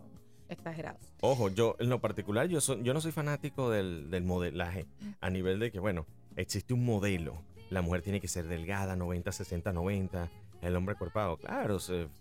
exagerado. 0.49 0.99
Ojo, 1.21 1.49
yo 1.51 1.75
en 1.81 1.89
lo 1.89 2.01
particular, 2.01 2.47
yo, 2.49 2.61
soy, 2.61 2.83
yo 2.83 2.95
no 2.95 3.01
soy 3.01 3.13
fanático 3.13 3.71
del, 3.71 4.11
del 4.11 4.23
modelaje. 4.25 4.87
A 5.21 5.31
nivel 5.31 5.59
de 5.59 5.73
que, 5.73 5.81
bueno, 5.81 6.07
existe 6.37 6.75
un 6.75 6.85
modelo. 6.85 7.43
La 7.71 7.83
mujer 7.83 8.03
tiene 8.03 8.21
que 8.21 8.29
ser 8.29 8.47
delgada, 8.47 8.95
90, 8.97 9.33
60, 9.33 9.73
90. 9.73 10.31
El 10.63 10.75
hombre 10.75 10.95
cuerpado, 10.97 11.37
claro, 11.37 11.79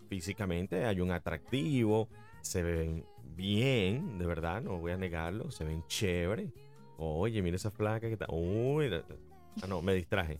físicamente 0.09 0.85
hay 0.85 0.99
un 0.99 1.11
atractivo. 1.11 2.07
Se 2.41 2.63
ven 2.63 3.05
bien, 3.35 4.17
de 4.17 4.25
verdad, 4.25 4.61
no 4.61 4.77
voy 4.77 4.91
a 4.91 4.97
negarlo. 4.97 5.51
Se 5.51 5.63
ven 5.63 5.83
chévere. 5.87 6.51
Oye, 6.97 7.41
mira 7.41 7.55
esa 7.55 7.71
placa 7.71 8.07
que 8.07 8.13
está. 8.13 8.25
Uy, 8.29 8.89
ah, 8.93 9.67
no, 9.67 9.81
me 9.81 9.93
distraje. 9.93 10.39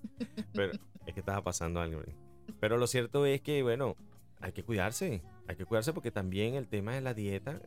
Pero 0.53 0.73
es 1.05 1.13
que 1.13 1.19
estaba 1.19 1.43
pasando 1.43 1.79
algo. 1.79 2.01
ahí. 2.05 2.15
Pero 2.59 2.77
lo 2.77 2.87
cierto 2.87 3.25
es 3.25 3.41
que, 3.41 3.61
bueno, 3.61 3.95
hay 4.41 4.51
que 4.51 4.63
cuidarse. 4.63 5.21
Hay 5.47 5.55
que 5.55 5.65
cuidarse 5.65 5.93
porque 5.93 6.11
también 6.11 6.55
el 6.55 6.67
tema 6.67 6.93
de 6.93 7.01
la 7.01 7.13
dieta 7.13 7.61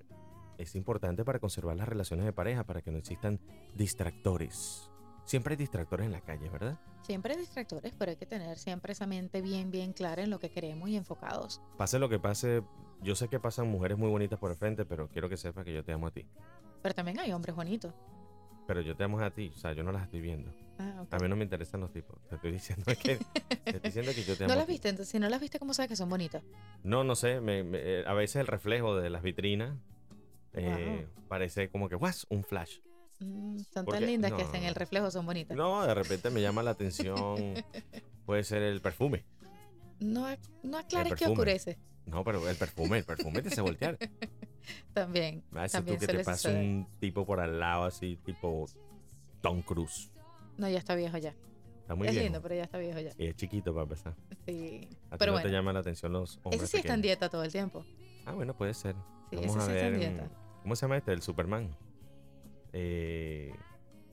es 0.59 0.75
importante 0.75 1.25
para 1.25 1.39
conservar 1.39 1.77
las 1.77 1.89
relaciones 1.89 2.27
de 2.27 2.33
pareja, 2.33 2.65
para 2.65 2.83
que 2.83 2.91
no 2.91 2.99
existan 2.99 3.41
distractores. 3.75 4.91
Siempre 5.25 5.55
hay 5.55 5.57
distractores 5.57 6.07
en 6.07 6.13
la 6.13 6.21
calle, 6.21 6.49
¿verdad? 6.51 6.79
Siempre 7.03 7.33
hay 7.35 7.41
distractores, 7.41 7.93
pero 7.99 8.11
hay 8.11 8.17
que 8.17 8.27
tener 8.27 8.59
siempre 8.59 8.93
esa 8.93 9.07
mente 9.07 9.41
bien, 9.43 9.71
bien 9.71 9.93
clara 9.93 10.23
en 10.23 10.31
lo 10.31 10.39
que 10.39 10.51
queremos 10.51 10.89
y 10.89 10.97
enfocados. 10.97 11.61
Pase 11.77 11.99
lo 11.99 12.09
que 12.09 12.19
pase, 12.21 12.63
yo 13.03 13.15
sé 13.17 13.29
que 13.29 13.41
pasan 13.41 13.69
mujeres 13.69 13.99
muy 13.99 14.11
bonitas 14.11 14.39
por 14.39 14.51
el 14.51 14.57
frente, 14.57 14.85
pero 14.85 15.09
quiero 15.09 15.29
que 15.29 15.37
sepas 15.37 15.65
que 15.65 15.73
yo 15.73 15.83
te 15.85 15.93
amo 15.93 16.07
a 16.07 16.11
ti. 16.13 16.27
Pero 16.83 16.95
también 16.95 17.19
hay 17.19 17.33
hombres 17.33 17.57
bonitos. 17.57 17.93
Pero 18.67 18.83
yo 18.83 18.95
te 18.97 19.03
amo 19.03 19.19
a 19.21 19.31
ti, 19.31 19.51
o 19.55 19.59
sea, 19.59 19.73
yo 19.73 19.83
no 19.83 19.91
las 19.91 20.05
estoy 20.05 20.21
viendo. 20.21 20.53
Ah, 20.79 21.01
ok. 21.03 21.15
A 21.15 21.19
mí 21.19 21.29
no 21.29 21.35
me 21.37 21.43
interesan 21.45 21.81
los 21.81 21.91
tipos. 21.93 22.17
Te 22.29 22.37
estoy 22.37 22.53
diciendo 22.53 22.85
que, 22.87 23.17
te 23.17 23.71
estoy 23.71 23.81
diciendo 23.91 24.13
que 24.15 24.23
yo 24.23 24.37
te 24.37 24.45
amo. 24.45 24.49
¿No 24.49 24.53
a 24.55 24.57
las 24.59 24.67
ti. 24.67 24.73
viste? 24.75 24.89
Entonces, 24.91 25.11
si 25.11 25.19
no 25.19 25.29
las 25.29 25.41
viste, 25.41 25.59
¿cómo 25.59 25.75
sabes 25.75 25.89
que 25.89 25.97
son 25.97 26.09
bonitas? 26.09 26.43
No, 26.85 27.03
no 27.03 27.17
sé, 27.17 27.41
me- 27.41 27.65
me- 27.65 27.79
eh, 27.83 28.05
a 28.07 28.13
veces 28.15 28.37
el 28.37 28.47
reflejo 28.47 28.95
de 28.97 29.11
las 29.11 29.23
vitrinas 29.23 29.77
eh, 30.53 31.09
parece 31.29 31.69
como 31.69 31.89
que, 31.89 31.97
¡guas! 31.97 32.27
Un 32.31 32.45
flash. 32.45 32.79
Mm, 33.21 33.59
son 33.73 33.85
¿Por 33.85 33.95
tan 33.95 34.07
lindas 34.07 34.33
que 34.33 34.39
No. 34.39 34.45
hasta 34.45 34.59
en 34.59 34.65
el 34.65 34.75
reflejo 34.75 35.11
son 35.11 35.27
bonitas. 35.27 35.57
No, 35.57 35.85
de 35.87 35.95
repente 35.95 36.31
me 36.31 36.41
llama 36.41 36.63
la 36.63 36.71
atención, 36.71 37.37
puede 38.27 38.45
ser 38.45 38.63
el 38.63 38.81
perfume. 38.81 39.25
No, 40.01 40.27
no 40.63 40.79
aclares 40.79 41.15
que 41.15 41.27
oscurece. 41.27 41.79
No, 42.07 42.25
pero 42.25 42.49
el 42.49 42.57
perfume, 42.57 42.99
el 42.99 43.05
perfume 43.05 43.43
te 43.43 43.49
hace 43.49 43.61
voltear. 43.61 43.99
También. 44.95 45.45
A 45.53 45.63
veces 45.63 45.73
tú 45.73 45.77
También 45.79 45.99
que 46.01 46.07
te 46.07 46.25
suceder. 46.25 46.57
un 46.65 46.89
tipo 46.99 47.27
por 47.27 47.41
al 47.41 47.61
lado 47.61 47.85
así, 47.85 48.17
tipo 48.25 48.67
Tom 49.43 49.63
Cruise. 49.63 50.11
No, 50.57 50.69
ya 50.69 50.79
está 50.79 50.95
viejo 50.95 51.19
ya. 51.19 51.35
Está 51.83 51.95
muy 51.95 52.07
es 52.09 52.13
viejo. 52.15 52.25
lindo, 52.25 52.41
pero 52.43 52.55
ya 52.55 52.63
está 52.65 52.79
viejo 52.79 52.99
ya. 53.01 53.13
Y 53.19 53.27
es 53.27 53.37
chiquito 53.37 53.73
para 53.73 53.83
empezar. 53.85 54.15
Sí. 54.47 54.89
A 55.11 55.17
Pero 55.19 55.33
no 55.33 55.39
te 55.39 55.43
bueno, 55.45 55.59
llaman 55.59 55.75
la 55.75 55.81
atención 55.81 56.13
los 56.13 56.37
hombres 56.43 56.63
ese 56.63 56.67
sí 56.71 56.77
está 56.79 56.95
en 56.95 57.01
pequeños? 57.01 57.03
dieta 57.03 57.29
todo 57.29 57.43
el 57.45 57.53
tiempo. 57.53 57.85
Ah, 58.25 58.33
bueno, 58.33 58.57
puede 58.57 58.75
ser. 58.75 58.95
Sí, 59.31 59.37
Vamos 59.37 59.51
ese 59.51 59.59
a 59.59 59.67
sí 59.67 59.73
está 59.73 59.87
en 59.87 59.99
ver. 59.99 60.11
dieta. 60.11 60.31
¿Cómo 60.63 60.77
se 60.77 60.83
llama 60.83 60.97
este? 60.99 61.13
El 61.13 61.23
Superman. 61.23 61.77
Eh, 62.73 63.53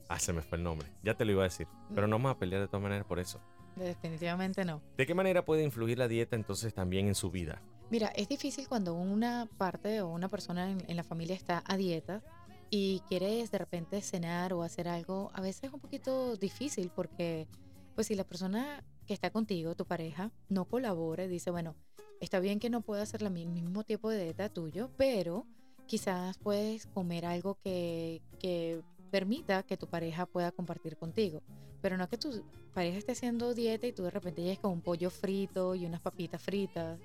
ah, 0.08 0.18
se 0.18 0.32
me 0.32 0.42
fue 0.42 0.58
el 0.58 0.64
nombre. 0.64 0.88
Ya 1.02 1.14
te 1.14 1.24
lo 1.24 1.32
iba 1.32 1.42
a 1.42 1.44
decir. 1.44 1.66
Pero 1.94 2.06
no 2.06 2.16
vamos 2.16 2.32
a 2.32 2.38
pelear 2.38 2.60
de 2.60 2.68
todas 2.68 2.82
maneras 2.82 3.06
por 3.06 3.18
eso. 3.18 3.40
Definitivamente 3.76 4.64
no. 4.64 4.82
¿De 4.96 5.06
qué 5.06 5.14
manera 5.14 5.44
puede 5.44 5.62
influir 5.62 5.98
la 5.98 6.08
dieta 6.08 6.36
entonces 6.36 6.74
también 6.74 7.06
en 7.06 7.14
su 7.14 7.30
vida? 7.30 7.62
Mira, 7.90 8.08
es 8.08 8.28
difícil 8.28 8.68
cuando 8.68 8.94
una 8.94 9.48
parte 9.56 10.00
o 10.00 10.08
una 10.08 10.28
persona 10.28 10.70
en, 10.70 10.82
en 10.88 10.96
la 10.96 11.04
familia 11.04 11.36
está 11.36 11.62
a 11.66 11.76
dieta 11.76 12.22
y 12.70 13.00
quieres 13.08 13.50
de 13.50 13.58
repente 13.58 14.02
cenar 14.02 14.52
o 14.52 14.62
hacer 14.62 14.88
algo. 14.88 15.30
A 15.34 15.40
veces 15.40 15.64
es 15.64 15.72
un 15.72 15.80
poquito 15.80 16.36
difícil 16.36 16.90
porque, 16.94 17.46
pues, 17.94 18.08
si 18.08 18.14
la 18.14 18.24
persona 18.24 18.84
que 19.06 19.14
está 19.14 19.30
contigo, 19.30 19.74
tu 19.74 19.86
pareja, 19.86 20.30
no 20.48 20.66
colabora 20.66 21.24
y 21.24 21.28
dice, 21.28 21.50
bueno, 21.50 21.74
está 22.20 22.40
bien 22.40 22.58
que 22.60 22.68
no 22.68 22.82
pueda 22.82 23.02
hacer 23.02 23.22
el 23.22 23.30
mismo 23.30 23.84
tipo 23.84 24.10
de 24.10 24.24
dieta 24.24 24.48
tuyo, 24.50 24.90
pero 24.96 25.46
quizás 25.88 26.38
puedes 26.38 26.86
comer 26.86 27.26
algo 27.26 27.56
que, 27.64 28.22
que 28.38 28.80
permita 29.10 29.64
que 29.64 29.76
tu 29.76 29.88
pareja 29.88 30.26
pueda 30.26 30.52
compartir 30.52 30.96
contigo. 30.96 31.42
Pero 31.82 31.96
no 31.96 32.08
que 32.08 32.18
tu 32.18 32.44
pareja 32.74 32.98
esté 32.98 33.12
haciendo 33.12 33.54
dieta 33.54 33.86
y 33.86 33.92
tú 33.92 34.04
de 34.04 34.10
repente 34.10 34.42
llegues 34.42 34.58
con 34.60 34.70
un 34.72 34.80
pollo 34.82 35.10
frito 35.10 35.74
y 35.74 35.86
unas 35.86 36.00
papitas 36.00 36.40
fritas. 36.40 36.98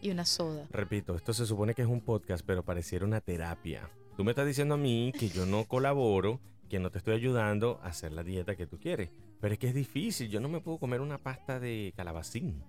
y 0.00 0.10
una 0.10 0.24
soda. 0.24 0.64
Repito, 0.70 1.16
esto 1.16 1.34
se 1.34 1.44
supone 1.44 1.74
que 1.74 1.82
es 1.82 1.88
un 1.88 2.00
podcast, 2.00 2.44
pero 2.46 2.64
pareciera 2.64 3.04
una 3.04 3.20
terapia. 3.20 3.90
Tú 4.16 4.22
me 4.22 4.30
estás 4.30 4.46
diciendo 4.46 4.74
a 4.74 4.78
mí 4.78 5.12
que 5.18 5.28
yo 5.28 5.44
no 5.44 5.64
colaboro, 5.64 6.38
que 6.68 6.78
no 6.78 6.90
te 6.92 6.98
estoy 6.98 7.14
ayudando 7.14 7.80
a 7.82 7.88
hacer 7.88 8.12
la 8.12 8.22
dieta 8.22 8.54
que 8.54 8.66
tú 8.68 8.78
quieres. 8.78 9.10
Pero 9.40 9.54
es 9.54 9.58
que 9.58 9.66
es 9.68 9.74
difícil, 9.74 10.28
yo 10.28 10.38
no 10.40 10.48
me 10.48 10.60
puedo 10.60 10.78
comer 10.78 11.00
una 11.00 11.18
pasta 11.18 11.58
de 11.58 11.92
calabacín, 11.96 12.62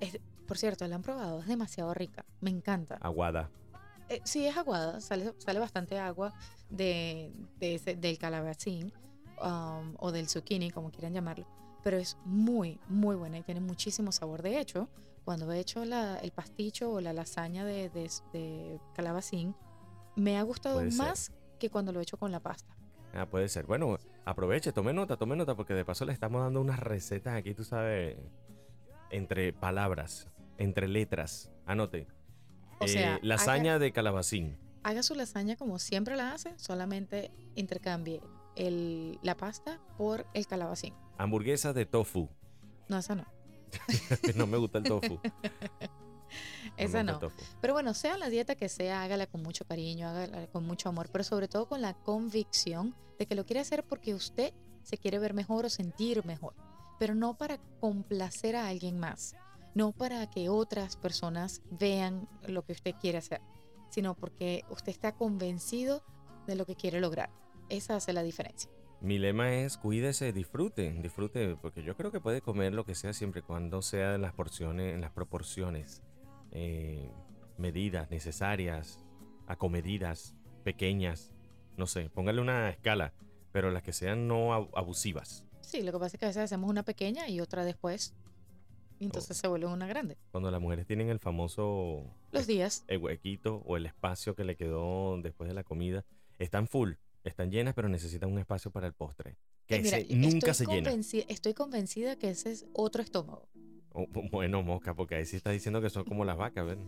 Es- 0.00 0.18
por 0.46 0.58
cierto, 0.58 0.86
la 0.88 0.96
han 0.96 1.02
probado, 1.02 1.40
es 1.40 1.46
demasiado 1.46 1.94
rica, 1.94 2.26
me 2.42 2.50
encanta. 2.50 2.96
aguada. 3.00 3.48
Eh, 4.12 4.20
sí, 4.24 4.46
es 4.46 4.54
aguada, 4.56 5.00
sale, 5.00 5.32
sale 5.38 5.58
bastante 5.58 5.98
agua 5.98 6.34
de, 6.68 7.32
de 7.58 7.76
ese- 7.76 7.96
del 7.96 8.18
calabacín 8.18 8.92
um, 9.42 9.94
o 9.98 10.12
del 10.12 10.28
zucchini, 10.28 10.70
como 10.70 10.90
quieran 10.90 11.14
llamarlo, 11.14 11.46
pero 11.82 11.96
es 11.96 12.18
muy, 12.26 12.78
muy 12.88 13.16
buena 13.16 13.38
y 13.38 13.42
tiene 13.42 13.60
muchísimo 13.60 14.12
sabor. 14.12 14.42
De 14.42 14.58
hecho, 14.60 14.88
cuando 15.24 15.50
he 15.50 15.58
hecho 15.60 15.84
la- 15.86 16.18
el 16.18 16.30
pasticho 16.30 16.92
o 16.92 17.00
la 17.00 17.14
lasaña 17.14 17.64
de, 17.64 17.88
de- 17.88 18.10
de 18.34 18.78
calabacín, 18.94 19.54
me 20.14 20.36
ha 20.36 20.42
gustado 20.42 20.76
Puede 20.80 20.90
ser. 20.90 20.98
más 21.06 21.32
que 21.58 21.70
cuando 21.70 21.90
lo 21.92 22.00
he 22.00 22.02
hecho 22.02 22.18
con 22.18 22.30
la 22.32 22.40
pasta. 22.40 22.76
Ah, 23.14 23.24
puede 23.24 23.48
ser. 23.48 23.64
Bueno, 23.64 23.96
aproveche, 24.26 24.72
tome 24.72 24.92
nota, 24.92 25.16
tome 25.16 25.36
nota, 25.36 25.54
porque 25.54 25.72
de 25.72 25.86
paso 25.86 26.04
le 26.04 26.12
estamos 26.12 26.42
dando 26.42 26.60
unas 26.60 26.80
recetas 26.80 27.34
aquí, 27.34 27.54
tú 27.54 27.64
sabes, 27.64 28.18
entre 29.10 29.54
palabras, 29.54 30.28
entre 30.58 30.86
letras. 30.86 31.50
Anote. 31.64 32.06
O 32.82 32.88
sea, 32.88 33.16
Eh, 33.16 33.20
lasaña 33.22 33.78
de 33.78 33.92
calabacín. 33.92 34.56
Haga 34.82 35.02
su 35.02 35.14
lasaña 35.14 35.56
como 35.56 35.78
siempre 35.78 36.16
la 36.16 36.32
hace, 36.32 36.54
solamente 36.58 37.30
intercambie 37.54 38.20
el- 38.56 39.18
la 39.22 39.36
pasta 39.36 39.80
por 39.96 40.26
el 40.34 40.46
calabacín. 40.46 40.94
Hamburguesa 41.18 41.72
de 41.72 41.86
tofu. 41.86 42.28
No, 42.88 42.98
esa 42.98 43.14
no. 43.14 43.24
no 44.36 44.46
me 44.46 44.56
gusta 44.58 44.78
el 44.78 44.84
tofu. 44.84 45.18
Esa 46.76 47.02
no. 47.02 47.18
Pero 47.60 47.74
bueno, 47.74 47.92
sea 47.92 48.16
la 48.16 48.30
dieta 48.30 48.54
que 48.54 48.68
sea, 48.68 49.02
hágala 49.02 49.26
con 49.26 49.42
mucho 49.42 49.64
cariño, 49.66 50.08
hágala 50.08 50.46
con 50.46 50.64
mucho 50.66 50.88
amor, 50.88 51.08
pero 51.12 51.24
sobre 51.24 51.46
todo 51.48 51.66
con 51.68 51.82
la 51.82 51.92
convicción 51.94 52.94
de 53.18 53.26
que 53.26 53.34
lo 53.34 53.44
quiere 53.44 53.60
hacer 53.60 53.84
porque 53.84 54.14
usted 54.14 54.54
se 54.82 54.96
quiere 54.96 55.18
ver 55.18 55.34
mejor 55.34 55.66
o 55.66 55.70
sentir 55.70 56.24
mejor, 56.24 56.54
pero 56.98 57.14
no 57.14 57.36
para 57.36 57.58
complacer 57.80 58.56
a 58.56 58.68
alguien 58.68 58.98
más, 58.98 59.36
no 59.74 59.92
para 59.92 60.28
que 60.30 60.48
otras 60.48 60.96
personas 60.96 61.62
vean 61.70 62.28
lo 62.46 62.62
que 62.64 62.72
usted 62.72 62.94
quiere 63.00 63.18
hacer, 63.18 63.40
sino 63.90 64.14
porque 64.14 64.64
usted 64.70 64.90
está 64.92 65.12
convencido 65.12 66.02
de 66.46 66.56
lo 66.56 66.66
que 66.66 66.76
quiere 66.76 67.00
lograr. 67.00 67.30
Esa 67.68 67.96
hace 67.96 68.12
la 68.12 68.22
diferencia. 68.22 68.70
Mi 69.00 69.18
lema 69.18 69.52
es 69.54 69.78
cuídese, 69.78 70.32
disfrute, 70.32 70.92
disfrute, 71.02 71.56
porque 71.56 71.82
yo 71.82 71.96
creo 71.96 72.12
que 72.12 72.20
puede 72.20 72.40
comer 72.40 72.72
lo 72.72 72.84
que 72.84 72.94
sea 72.94 73.12
siempre 73.12 73.40
y 73.40 73.42
cuando 73.44 73.82
sea 73.82 74.14
en 74.14 74.22
las 74.22 74.32
porciones, 74.32 74.94
en 74.94 75.00
las 75.00 75.10
proporciones, 75.10 76.02
eh, 76.52 77.10
medidas 77.58 78.10
necesarias, 78.10 79.04
acomedidas, 79.46 80.34
pequeñas, 80.64 81.32
no 81.76 81.86
sé, 81.86 82.10
póngale 82.10 82.40
una 82.40 82.70
escala, 82.70 83.12
pero 83.52 83.70
las 83.70 83.82
que 83.82 83.92
sean 83.92 84.28
no 84.28 84.50
ab- 84.52 84.70
abusivas. 84.74 85.44
Sí, 85.60 85.82
lo 85.82 85.92
que 85.92 85.98
pasa 85.98 86.16
es 86.16 86.20
que 86.20 86.26
a 86.26 86.28
veces 86.28 86.42
hacemos 86.44 86.70
una 86.70 86.82
pequeña 86.84 87.28
y 87.28 87.40
otra 87.40 87.64
después, 87.64 88.14
y 89.02 89.06
entonces 89.06 89.36
se 89.36 89.48
vuelve 89.48 89.66
una 89.66 89.86
grande. 89.86 90.16
Cuando 90.30 90.50
las 90.50 90.60
mujeres 90.60 90.86
tienen 90.86 91.08
el 91.08 91.18
famoso 91.18 92.04
Los 92.30 92.46
días. 92.46 92.84
el 92.86 92.98
huequito 92.98 93.62
o 93.66 93.76
el 93.76 93.86
espacio 93.86 94.34
que 94.36 94.44
le 94.44 94.54
quedó 94.56 95.20
después 95.20 95.48
de 95.48 95.54
la 95.54 95.64
comida, 95.64 96.04
están 96.38 96.68
full, 96.68 96.92
están 97.24 97.50
llenas, 97.50 97.74
pero 97.74 97.88
necesitan 97.88 98.30
un 98.32 98.38
espacio 98.38 98.70
para 98.70 98.86
el 98.86 98.92
postre, 98.92 99.36
que 99.66 99.76
Eh, 99.76 99.80
mira, 99.82 99.98
ese 99.98 100.14
nunca 100.14 100.54
se 100.54 100.66
llena. 100.66 100.90
Estoy 101.28 101.54
convencida 101.54 102.16
que 102.16 102.30
ese 102.30 102.52
es 102.52 102.66
otro 102.74 103.02
estómago. 103.02 103.48
Oh, 103.92 104.06
bu- 104.06 104.30
Bueno, 104.30 104.62
mosca, 104.62 104.94
porque 104.94 105.16
ahí 105.16 105.26
sí 105.26 105.36
está 105.36 105.50
diciendo 105.50 105.80
que 105.82 105.90
son 105.90 106.04
como 106.04 106.24
las 106.24 106.36
vacas. 106.36 106.76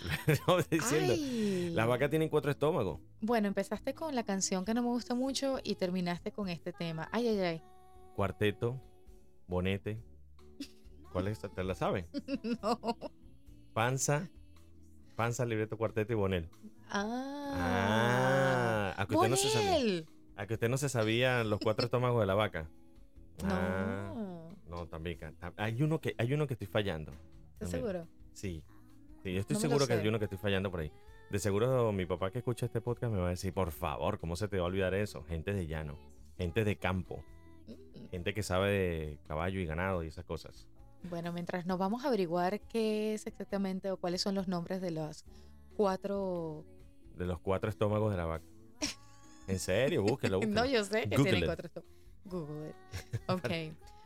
Ay. 0.92 1.70
Las 1.74 1.86
vacas 1.86 2.10
tienen 2.10 2.28
cuatro 2.28 2.50
estómagos. 2.50 3.00
Bueno, 3.20 3.48
empezaste 3.48 3.94
con 3.94 4.14
la 4.14 4.24
canción 4.24 4.64
que 4.64 4.74
no 4.74 4.82
me 4.82 4.88
gusta 4.88 5.14
mucho 5.14 5.58
y 5.62 5.74
terminaste 5.76 6.32
con 6.32 6.48
este 6.48 6.72
tema. 6.72 7.08
Ay, 7.12 7.28
ay, 7.28 7.38
ay. 7.40 7.62
Cuarteto, 8.16 8.80
bonete. 9.46 9.98
¿Cuál 11.12 11.28
es? 11.28 11.40
¿Te 11.40 11.64
la 11.64 11.74
saben? 11.74 12.06
no. 12.62 12.78
Panza, 13.72 14.28
panza, 15.16 15.44
libreto, 15.44 15.76
cuarteto 15.76 16.12
y 16.12 16.16
bonel. 16.16 16.48
Ah. 16.90 18.94
Ah, 18.96 19.02
a 19.02 19.06
que 19.06 19.14
usted 19.14 19.28
no 19.28 19.36
se 19.36 19.48
sabía. 19.48 20.04
A 20.36 20.46
que 20.46 20.54
usted 20.54 20.68
no 20.68 20.78
se 20.78 20.88
sabía 20.88 21.44
los 21.44 21.60
cuatro 21.60 21.84
estómagos 21.84 22.20
de 22.20 22.26
la 22.26 22.34
vaca. 22.34 22.68
Ah, 23.42 24.12
No. 24.14 24.50
no, 24.68 24.86
también. 24.86 25.18
Hay 25.56 25.82
uno 25.82 25.98
que, 25.98 26.14
hay 26.18 26.34
uno 26.34 26.46
que 26.46 26.52
estoy 26.54 26.66
fallando. 26.66 27.10
¿Estás 27.54 27.70
seguro? 27.70 28.06
Sí. 28.34 28.62
Sí, 29.22 29.32
yo 29.32 29.40
estoy 29.40 29.54
No 29.54 29.60
seguro 29.60 29.86
que 29.86 29.94
hay 29.94 30.06
uno 30.06 30.18
que 30.18 30.26
estoy 30.26 30.36
fallando 30.36 30.70
por 30.70 30.80
ahí. 30.80 30.92
De 31.30 31.38
seguro 31.38 31.90
mi 31.92 32.04
papá 32.04 32.30
que 32.30 32.38
escucha 32.38 32.66
este 32.66 32.82
podcast 32.82 33.14
me 33.14 33.18
va 33.20 33.28
a 33.28 33.30
decir, 33.30 33.54
por 33.54 33.70
favor, 33.72 34.18
¿cómo 34.18 34.36
se 34.36 34.46
te 34.48 34.58
va 34.58 34.64
a 34.64 34.66
olvidar 34.66 34.92
eso? 34.94 35.22
Gente 35.24 35.54
de 35.54 35.66
llano, 35.66 35.96
gente 36.36 36.64
de 36.64 36.76
campo, 36.76 37.24
Mm. 37.66 38.08
gente 38.10 38.34
que 38.34 38.42
sabe 38.42 38.70
de 38.70 39.18
caballo 39.26 39.58
y 39.60 39.64
ganado 39.64 40.02
y 40.04 40.08
esas 40.08 40.24
cosas. 40.26 40.68
Bueno, 41.04 41.32
mientras 41.32 41.66
nos 41.66 41.78
vamos 41.78 42.04
a 42.04 42.08
averiguar 42.08 42.60
qué 42.60 43.14
es 43.14 43.26
exactamente 43.26 43.90
o 43.90 43.96
cuáles 43.96 44.20
son 44.20 44.34
los 44.34 44.48
nombres 44.48 44.80
de 44.80 44.90
los 44.90 45.24
cuatro. 45.76 46.64
De 47.16 47.26
los 47.26 47.38
cuatro 47.40 47.70
estómagos 47.70 48.10
de 48.10 48.16
la 48.16 48.26
vaca. 48.26 48.44
En 49.46 49.58
serio, 49.58 50.02
búsquelo. 50.02 50.40
No, 50.48 50.66
yo 50.66 50.84
sé 50.84 51.08
que 51.08 51.38
it. 51.38 51.44
cuatro 51.46 51.66
estómagos. 51.66 51.94
Google 52.24 52.68
it. 52.68 53.20
Ok. 53.28 53.48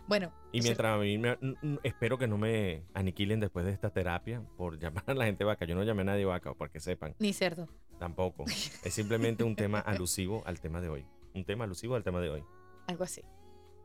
Bueno. 0.06 0.32
Y 0.52 0.60
mientras 0.60 0.94
a 0.94 0.98
mí 0.98 1.16
me- 1.18 1.38
espero 1.82 2.18
que 2.18 2.26
no 2.26 2.36
me 2.36 2.84
aniquilen 2.92 3.40
después 3.40 3.64
de 3.64 3.72
esta 3.72 3.90
terapia 3.90 4.42
por 4.56 4.78
llamar 4.78 5.04
a 5.06 5.14
la 5.14 5.24
gente 5.24 5.44
vaca. 5.44 5.64
Yo 5.64 5.74
no 5.74 5.82
llamé 5.82 6.02
a 6.02 6.04
nadie 6.06 6.24
vaca, 6.24 6.54
para 6.54 6.70
que 6.70 6.80
sepan. 6.80 7.14
Ni 7.18 7.32
cerdo. 7.32 7.68
Tampoco. 7.98 8.44
Es 8.46 8.92
simplemente 8.94 9.44
un 9.44 9.56
tema 9.56 9.80
alusivo 9.80 10.42
al 10.46 10.60
tema 10.60 10.80
de 10.80 10.88
hoy. 10.88 11.06
Un 11.34 11.44
tema 11.44 11.64
alusivo 11.64 11.94
al 11.96 12.04
tema 12.04 12.20
de 12.20 12.30
hoy. 12.30 12.44
Algo 12.86 13.04
así. 13.04 13.22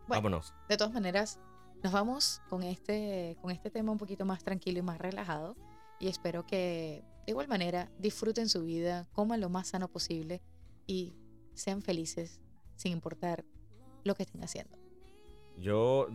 Bueno. 0.08 0.22
Vámonos. 0.24 0.54
De 0.68 0.78
todas 0.78 0.94
maneras, 0.94 1.40
nos 1.84 1.94
vamos 1.94 2.42
con 2.50 2.64
este, 2.64 3.38
con 3.42 3.52
este 3.52 3.70
tema 3.70 3.92
un 3.92 3.98
poquito 3.98 4.26
más 4.26 4.44
tranquilo 4.44 4.80
y 4.80 4.82
más 4.82 4.98
relajado. 4.98 5.56
Y 6.00 6.08
espero 6.08 6.46
que 6.46 7.04
de 7.26 7.32
igual 7.32 7.48
manera 7.48 7.90
disfruten 8.00 8.50
su 8.50 8.64
vida, 8.64 9.08
coman 9.14 9.42
lo 9.42 9.50
más 9.50 9.70
sano 9.70 9.88
posible 9.88 10.42
y 10.88 11.14
sean 11.54 11.82
felices 11.82 12.40
sin 12.76 12.94
importar 12.94 13.46
lo 14.04 14.16
que 14.16 14.24
estén 14.24 14.44
haciendo. 14.44 14.78
Yo 15.58 16.08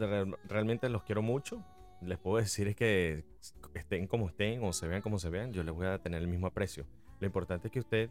realmente 0.49 0.89
los 0.89 1.03
quiero 1.03 1.23
mucho. 1.23 1.65
Les 2.01 2.19
puedo 2.19 2.39
decir 2.39 2.69
es 2.69 2.77
que 2.77 3.25
estén 3.75 4.07
como 4.07 4.29
estén 4.29 4.63
o 4.65 4.73
se 4.73 4.87
vean 4.87 5.03
como 5.03 5.19
se 5.19 5.31
vean, 5.31 5.53
yo 5.53 5.63
les 5.63 5.75
voy 5.75 5.87
a 5.87 5.99
tener 5.99 6.23
el 6.23 6.29
mismo 6.29 6.47
aprecio. 6.47 6.87
Lo 7.21 7.27
importante 7.27 7.69
es 7.69 7.73
que 7.73 7.81
usted, 7.81 8.11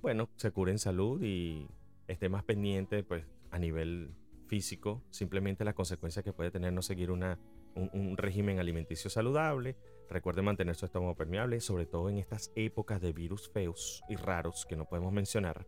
bueno, 0.00 0.28
se 0.36 0.50
cure 0.50 0.72
en 0.72 0.78
salud 0.78 1.22
y 1.22 1.66
esté 2.06 2.28
más 2.28 2.44
pendiente, 2.44 3.02
pues, 3.02 3.24
a 3.50 3.58
nivel 3.58 4.14
físico, 4.52 5.02
simplemente 5.08 5.64
las 5.64 5.72
consecuencias 5.72 6.22
que 6.22 6.34
puede 6.34 6.50
tener 6.50 6.74
no 6.74 6.82
seguir 6.82 7.10
una, 7.10 7.40
un, 7.74 8.18
régimen 8.18 8.58
alimenticio 8.58 9.08
saludable. 9.08 9.78
Recuerde 10.10 10.42
mantener 10.42 10.74
su 10.74 10.84
estómago 10.84 11.16
permeable, 11.16 11.58
sobre 11.58 11.86
todo 11.86 12.10
en 12.10 12.18
estas 12.18 12.52
épocas 12.54 13.00
de 13.00 13.14
virus 13.14 13.48
feos 13.48 14.02
y 14.10 14.16
raros 14.16 14.66
que 14.68 14.76
no 14.76 14.84
podemos 14.84 15.10
mencionar. 15.10 15.66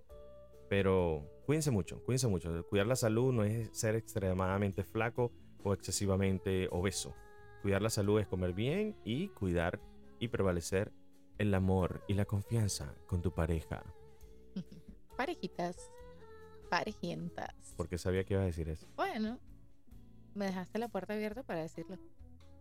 Pero 0.68 1.26
cuídense 1.46 1.70
mucho, 1.70 2.04
cuídense 2.04 2.28
mucho. 2.28 2.66
Cuidar 2.66 2.86
la 2.86 2.96
salud 2.96 3.32
no 3.32 3.44
es 3.44 3.70
ser 3.72 3.96
extremadamente 3.96 4.84
flaco 4.84 5.32
o 5.62 5.72
excesivamente 5.72 6.68
obeso. 6.70 7.14
Cuidar 7.62 7.80
la 7.80 7.88
salud 7.88 8.20
es 8.20 8.26
comer 8.26 8.52
bien 8.52 8.98
y 9.02 9.28
cuidar 9.28 9.80
y 10.18 10.28
prevalecer 10.28 10.92
el 11.38 11.54
amor 11.54 12.04
y 12.06 12.12
la 12.12 12.26
confianza 12.26 12.94
con 13.06 13.22
tu 13.22 13.32
pareja. 13.32 13.82
Parejitas, 15.16 15.90
parejientas. 16.68 17.63
Porque 17.76 17.98
sabía 17.98 18.24
que 18.24 18.34
iba 18.34 18.42
a 18.42 18.46
decir 18.46 18.68
eso. 18.68 18.86
Bueno, 18.96 19.38
me 20.34 20.46
dejaste 20.46 20.78
la 20.78 20.88
puerta 20.88 21.14
abierta 21.14 21.42
para 21.42 21.60
decirlo. 21.60 21.98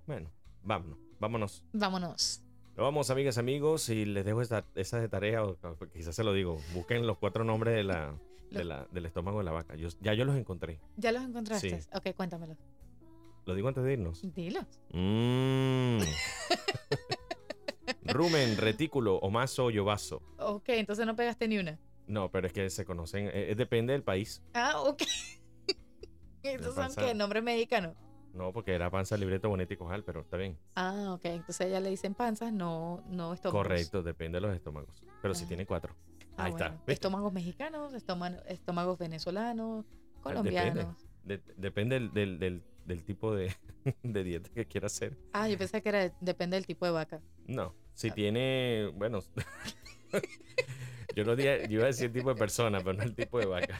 Bueno, 0.07 0.29
vámonos, 0.63 0.97
vámonos. 1.19 1.63
Vámonos. 1.73 2.41
Nos 2.75 2.83
vamos, 2.83 3.09
amigas, 3.11 3.37
amigos, 3.37 3.89
y 3.89 4.05
les 4.05 4.25
dejo 4.25 4.41
esta, 4.41 4.65
esa 4.75 4.99
de 4.99 5.07
tarea, 5.07 5.43
o 5.43 5.51
o 5.61 5.77
quizás 5.93 6.15
se 6.15 6.23
lo 6.23 6.33
digo. 6.33 6.57
Busquen 6.73 7.05
los 7.05 7.17
cuatro 7.19 7.43
nombres 7.43 7.75
de 7.75 7.83
la, 7.83 8.17
de 8.51 8.63
la- 8.63 8.87
del 8.91 9.05
estómago 9.05 9.37
de 9.37 9.43
la 9.43 9.51
vaca. 9.51 9.75
Yo- 9.75 9.89
ya 10.01 10.13
yo 10.15 10.25
los 10.25 10.35
encontré. 10.35 10.79
¿Ya 10.97 11.11
los 11.11 11.23
encontraste? 11.23 11.81
Sí. 11.81 11.89
Ok, 11.93 12.15
cuéntamelo. 12.15 12.57
Lo 13.45 13.53
digo 13.55 13.67
antes 13.67 13.83
de 13.83 13.93
irnos. 13.93 14.21
Dilos. 14.33 14.65
Mm. 14.93 15.99
Rumen, 18.05 18.57
retículo, 18.57 19.17
omaso 19.17 19.69
y 19.71 19.79
ovaso. 19.79 20.21
Ok, 20.37 20.69
entonces 20.69 21.05
no 21.05 21.15
pegaste 21.15 21.47
ni 21.47 21.57
una. 21.57 21.79
No, 22.07 22.29
pero 22.31 22.47
es 22.47 22.53
que 22.53 22.69
se 22.69 22.85
conocen, 22.85 23.27
eh, 23.27 23.51
eh, 23.51 23.55
depende 23.55 23.93
del 23.93 24.03
país. 24.03 24.43
Ah, 24.53 24.81
ok. 24.81 25.03
Estos 26.43 26.75
son 26.75 26.93
qué, 26.95 27.13
nombre 27.13 27.41
mexicano. 27.41 27.95
No, 28.33 28.51
porque 28.51 28.73
era 28.73 28.89
panza, 28.89 29.15
libreto, 29.15 29.47
bonete 29.47 29.75
y 29.75 29.77
cojal, 29.77 30.03
pero 30.03 30.21
está 30.21 30.37
bien. 30.37 30.57
Ah, 30.75 31.13
ok. 31.13 31.25
Entonces 31.25 31.71
ya 31.71 31.79
le 31.79 31.89
dicen 31.89 32.15
panzas, 32.15 32.51
no, 32.51 33.03
no 33.07 33.33
estómagos. 33.33 33.63
Correcto, 33.67 34.01
depende 34.03 34.37
de 34.37 34.41
los 34.47 34.55
estómagos. 34.55 35.03
Pero 35.21 35.33
si 35.35 35.45
Ah. 35.45 35.47
tiene 35.47 35.65
cuatro. 35.65 35.95
Ah, 36.35 36.45
Ahí 36.45 36.51
bueno. 36.51 36.65
está. 36.65 36.77
¿viste? 36.77 36.93
Estómagos 36.93 37.31
mexicanos, 37.31 37.93
estómagos, 37.93 38.97
venezolanos, 38.97 39.85
depende. 39.85 40.21
colombianos. 40.23 40.95
De- 41.23 41.41
depende 41.57 41.95
del, 41.99 42.13
del- 42.13 42.39
del 42.39 42.63
del 42.85 43.05
tipo 43.05 43.33
de, 43.33 43.55
de 44.03 44.23
dieta 44.25 44.49
que 44.49 44.65
quiera 44.65 44.87
hacer. 44.87 45.17
Ah, 45.31 45.47
yo 45.47 45.57
pensé 45.57 45.81
que 45.81 45.87
era 45.87 46.11
depende 46.19 46.57
del 46.57 46.65
tipo 46.65 46.85
de 46.85 46.91
vaca. 46.91 47.21
No, 47.47 47.73
si 47.93 48.09
Ah. 48.09 48.13
tiene, 48.13 48.91
bueno, 48.95 49.19
yo 51.15 51.23
no 51.25 51.35
di- 51.35 51.43
yo 51.43 51.67
iba 51.69 51.83
a 51.83 51.87
decir 51.87 52.05
el 52.05 52.13
tipo 52.13 52.29
de 52.29 52.35
persona, 52.35 52.79
pero 52.79 52.93
no 52.93 53.03
el 53.03 53.15
tipo 53.15 53.39
de 53.39 53.45
vaca. 53.45 53.79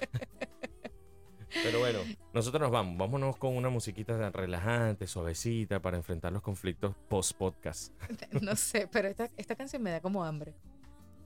Pero 1.64 1.80
bueno, 1.80 2.00
nosotros 2.34 2.60
nos 2.62 2.72
vamos, 2.72 2.98
vámonos 2.98 3.38
con 3.38 3.56
una 3.56 3.70
musiquita 3.70 4.32
relajante, 4.32 5.06
suavecita, 5.06 5.80
para 5.82 5.98
enfrentar 5.98 6.32
los 6.32 6.42
conflictos 6.42 6.96
post-podcast. 7.10 7.94
No 8.42 8.56
sé, 8.56 8.88
pero 8.92 9.08
esta, 9.08 9.30
esta 9.38 9.56
canción 9.56 9.84
me 9.84 9.92
da 9.92 10.02
como 10.02 10.24
hambre. 10.24 10.56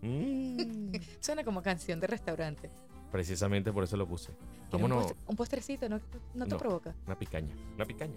Mm, 0.01 0.95
Suena 1.21 1.43
como 1.45 1.61
canción 1.63 1.99
de 2.01 2.07
restaurante. 2.07 2.69
precisamente 3.11 3.71
por 3.71 3.85
eso 3.85 3.95
lo 3.95 4.05
puse. 4.05 4.33
¿Quieres 4.33 4.73
Un, 4.73 4.81
Vámonos, 4.81 5.05
postre- 5.05 5.15
un 5.27 5.35
postrecito, 5.37 5.87
¿no, 5.89 6.01
no 6.33 6.45
te 6.45 6.51
No. 6.51 6.57
provoca? 6.57 6.93
una 7.05 7.17
picaña, 7.17 7.55
una 7.75 7.85
picaña. 7.85 8.15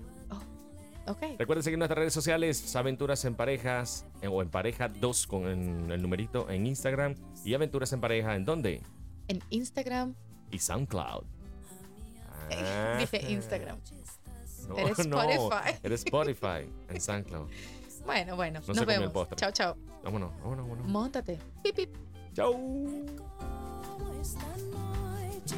Okay. 1.06 1.36
Recuerden 1.38 1.62
seguir 1.62 1.78
nuestras 1.78 1.98
redes 1.98 2.12
sociales, 2.12 2.76
Aventuras 2.76 3.24
en 3.24 3.34
Parejas 3.34 4.06
eh, 4.22 4.28
o 4.28 4.42
en 4.42 4.50
Pareja 4.50 4.88
2 4.88 5.26
con 5.26 5.46
el 5.46 6.02
numerito 6.02 6.48
en 6.50 6.66
Instagram 6.66 7.14
y 7.44 7.54
Aventuras 7.54 7.92
en 7.92 8.00
Pareja 8.00 8.36
en 8.36 8.44
dónde? 8.44 8.82
En 9.28 9.42
Instagram 9.50 10.14
y 10.50 10.58
SoundCloud. 10.58 11.24
Ah, 12.52 12.96
Dije 12.98 13.30
Instagram. 13.30 13.78
No, 14.68 14.76
eres 14.76 14.98
Spotify. 14.98 15.38
No, 15.38 15.60
eres 15.84 16.04
Spotify 16.04 16.68
en 16.88 17.00
SoundCloud. 17.00 17.48
Bueno, 18.04 18.34
bueno, 18.34 18.60
no 18.66 18.74
nos 18.74 18.86
vemos. 18.86 19.28
Chao, 19.36 19.52
chao. 19.52 19.76
Vámonos, 20.02 20.32
vámonos, 20.40 20.66
vámonos. 20.66 20.86
Móntate. 20.86 21.38
Pip, 21.62 21.76
pip. 21.76 21.94
Chao. 22.34 22.54
Esta 24.20 24.46
noche. 24.72 25.56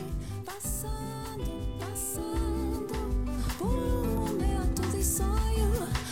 saw 5.03 5.51
you. 5.51 6.12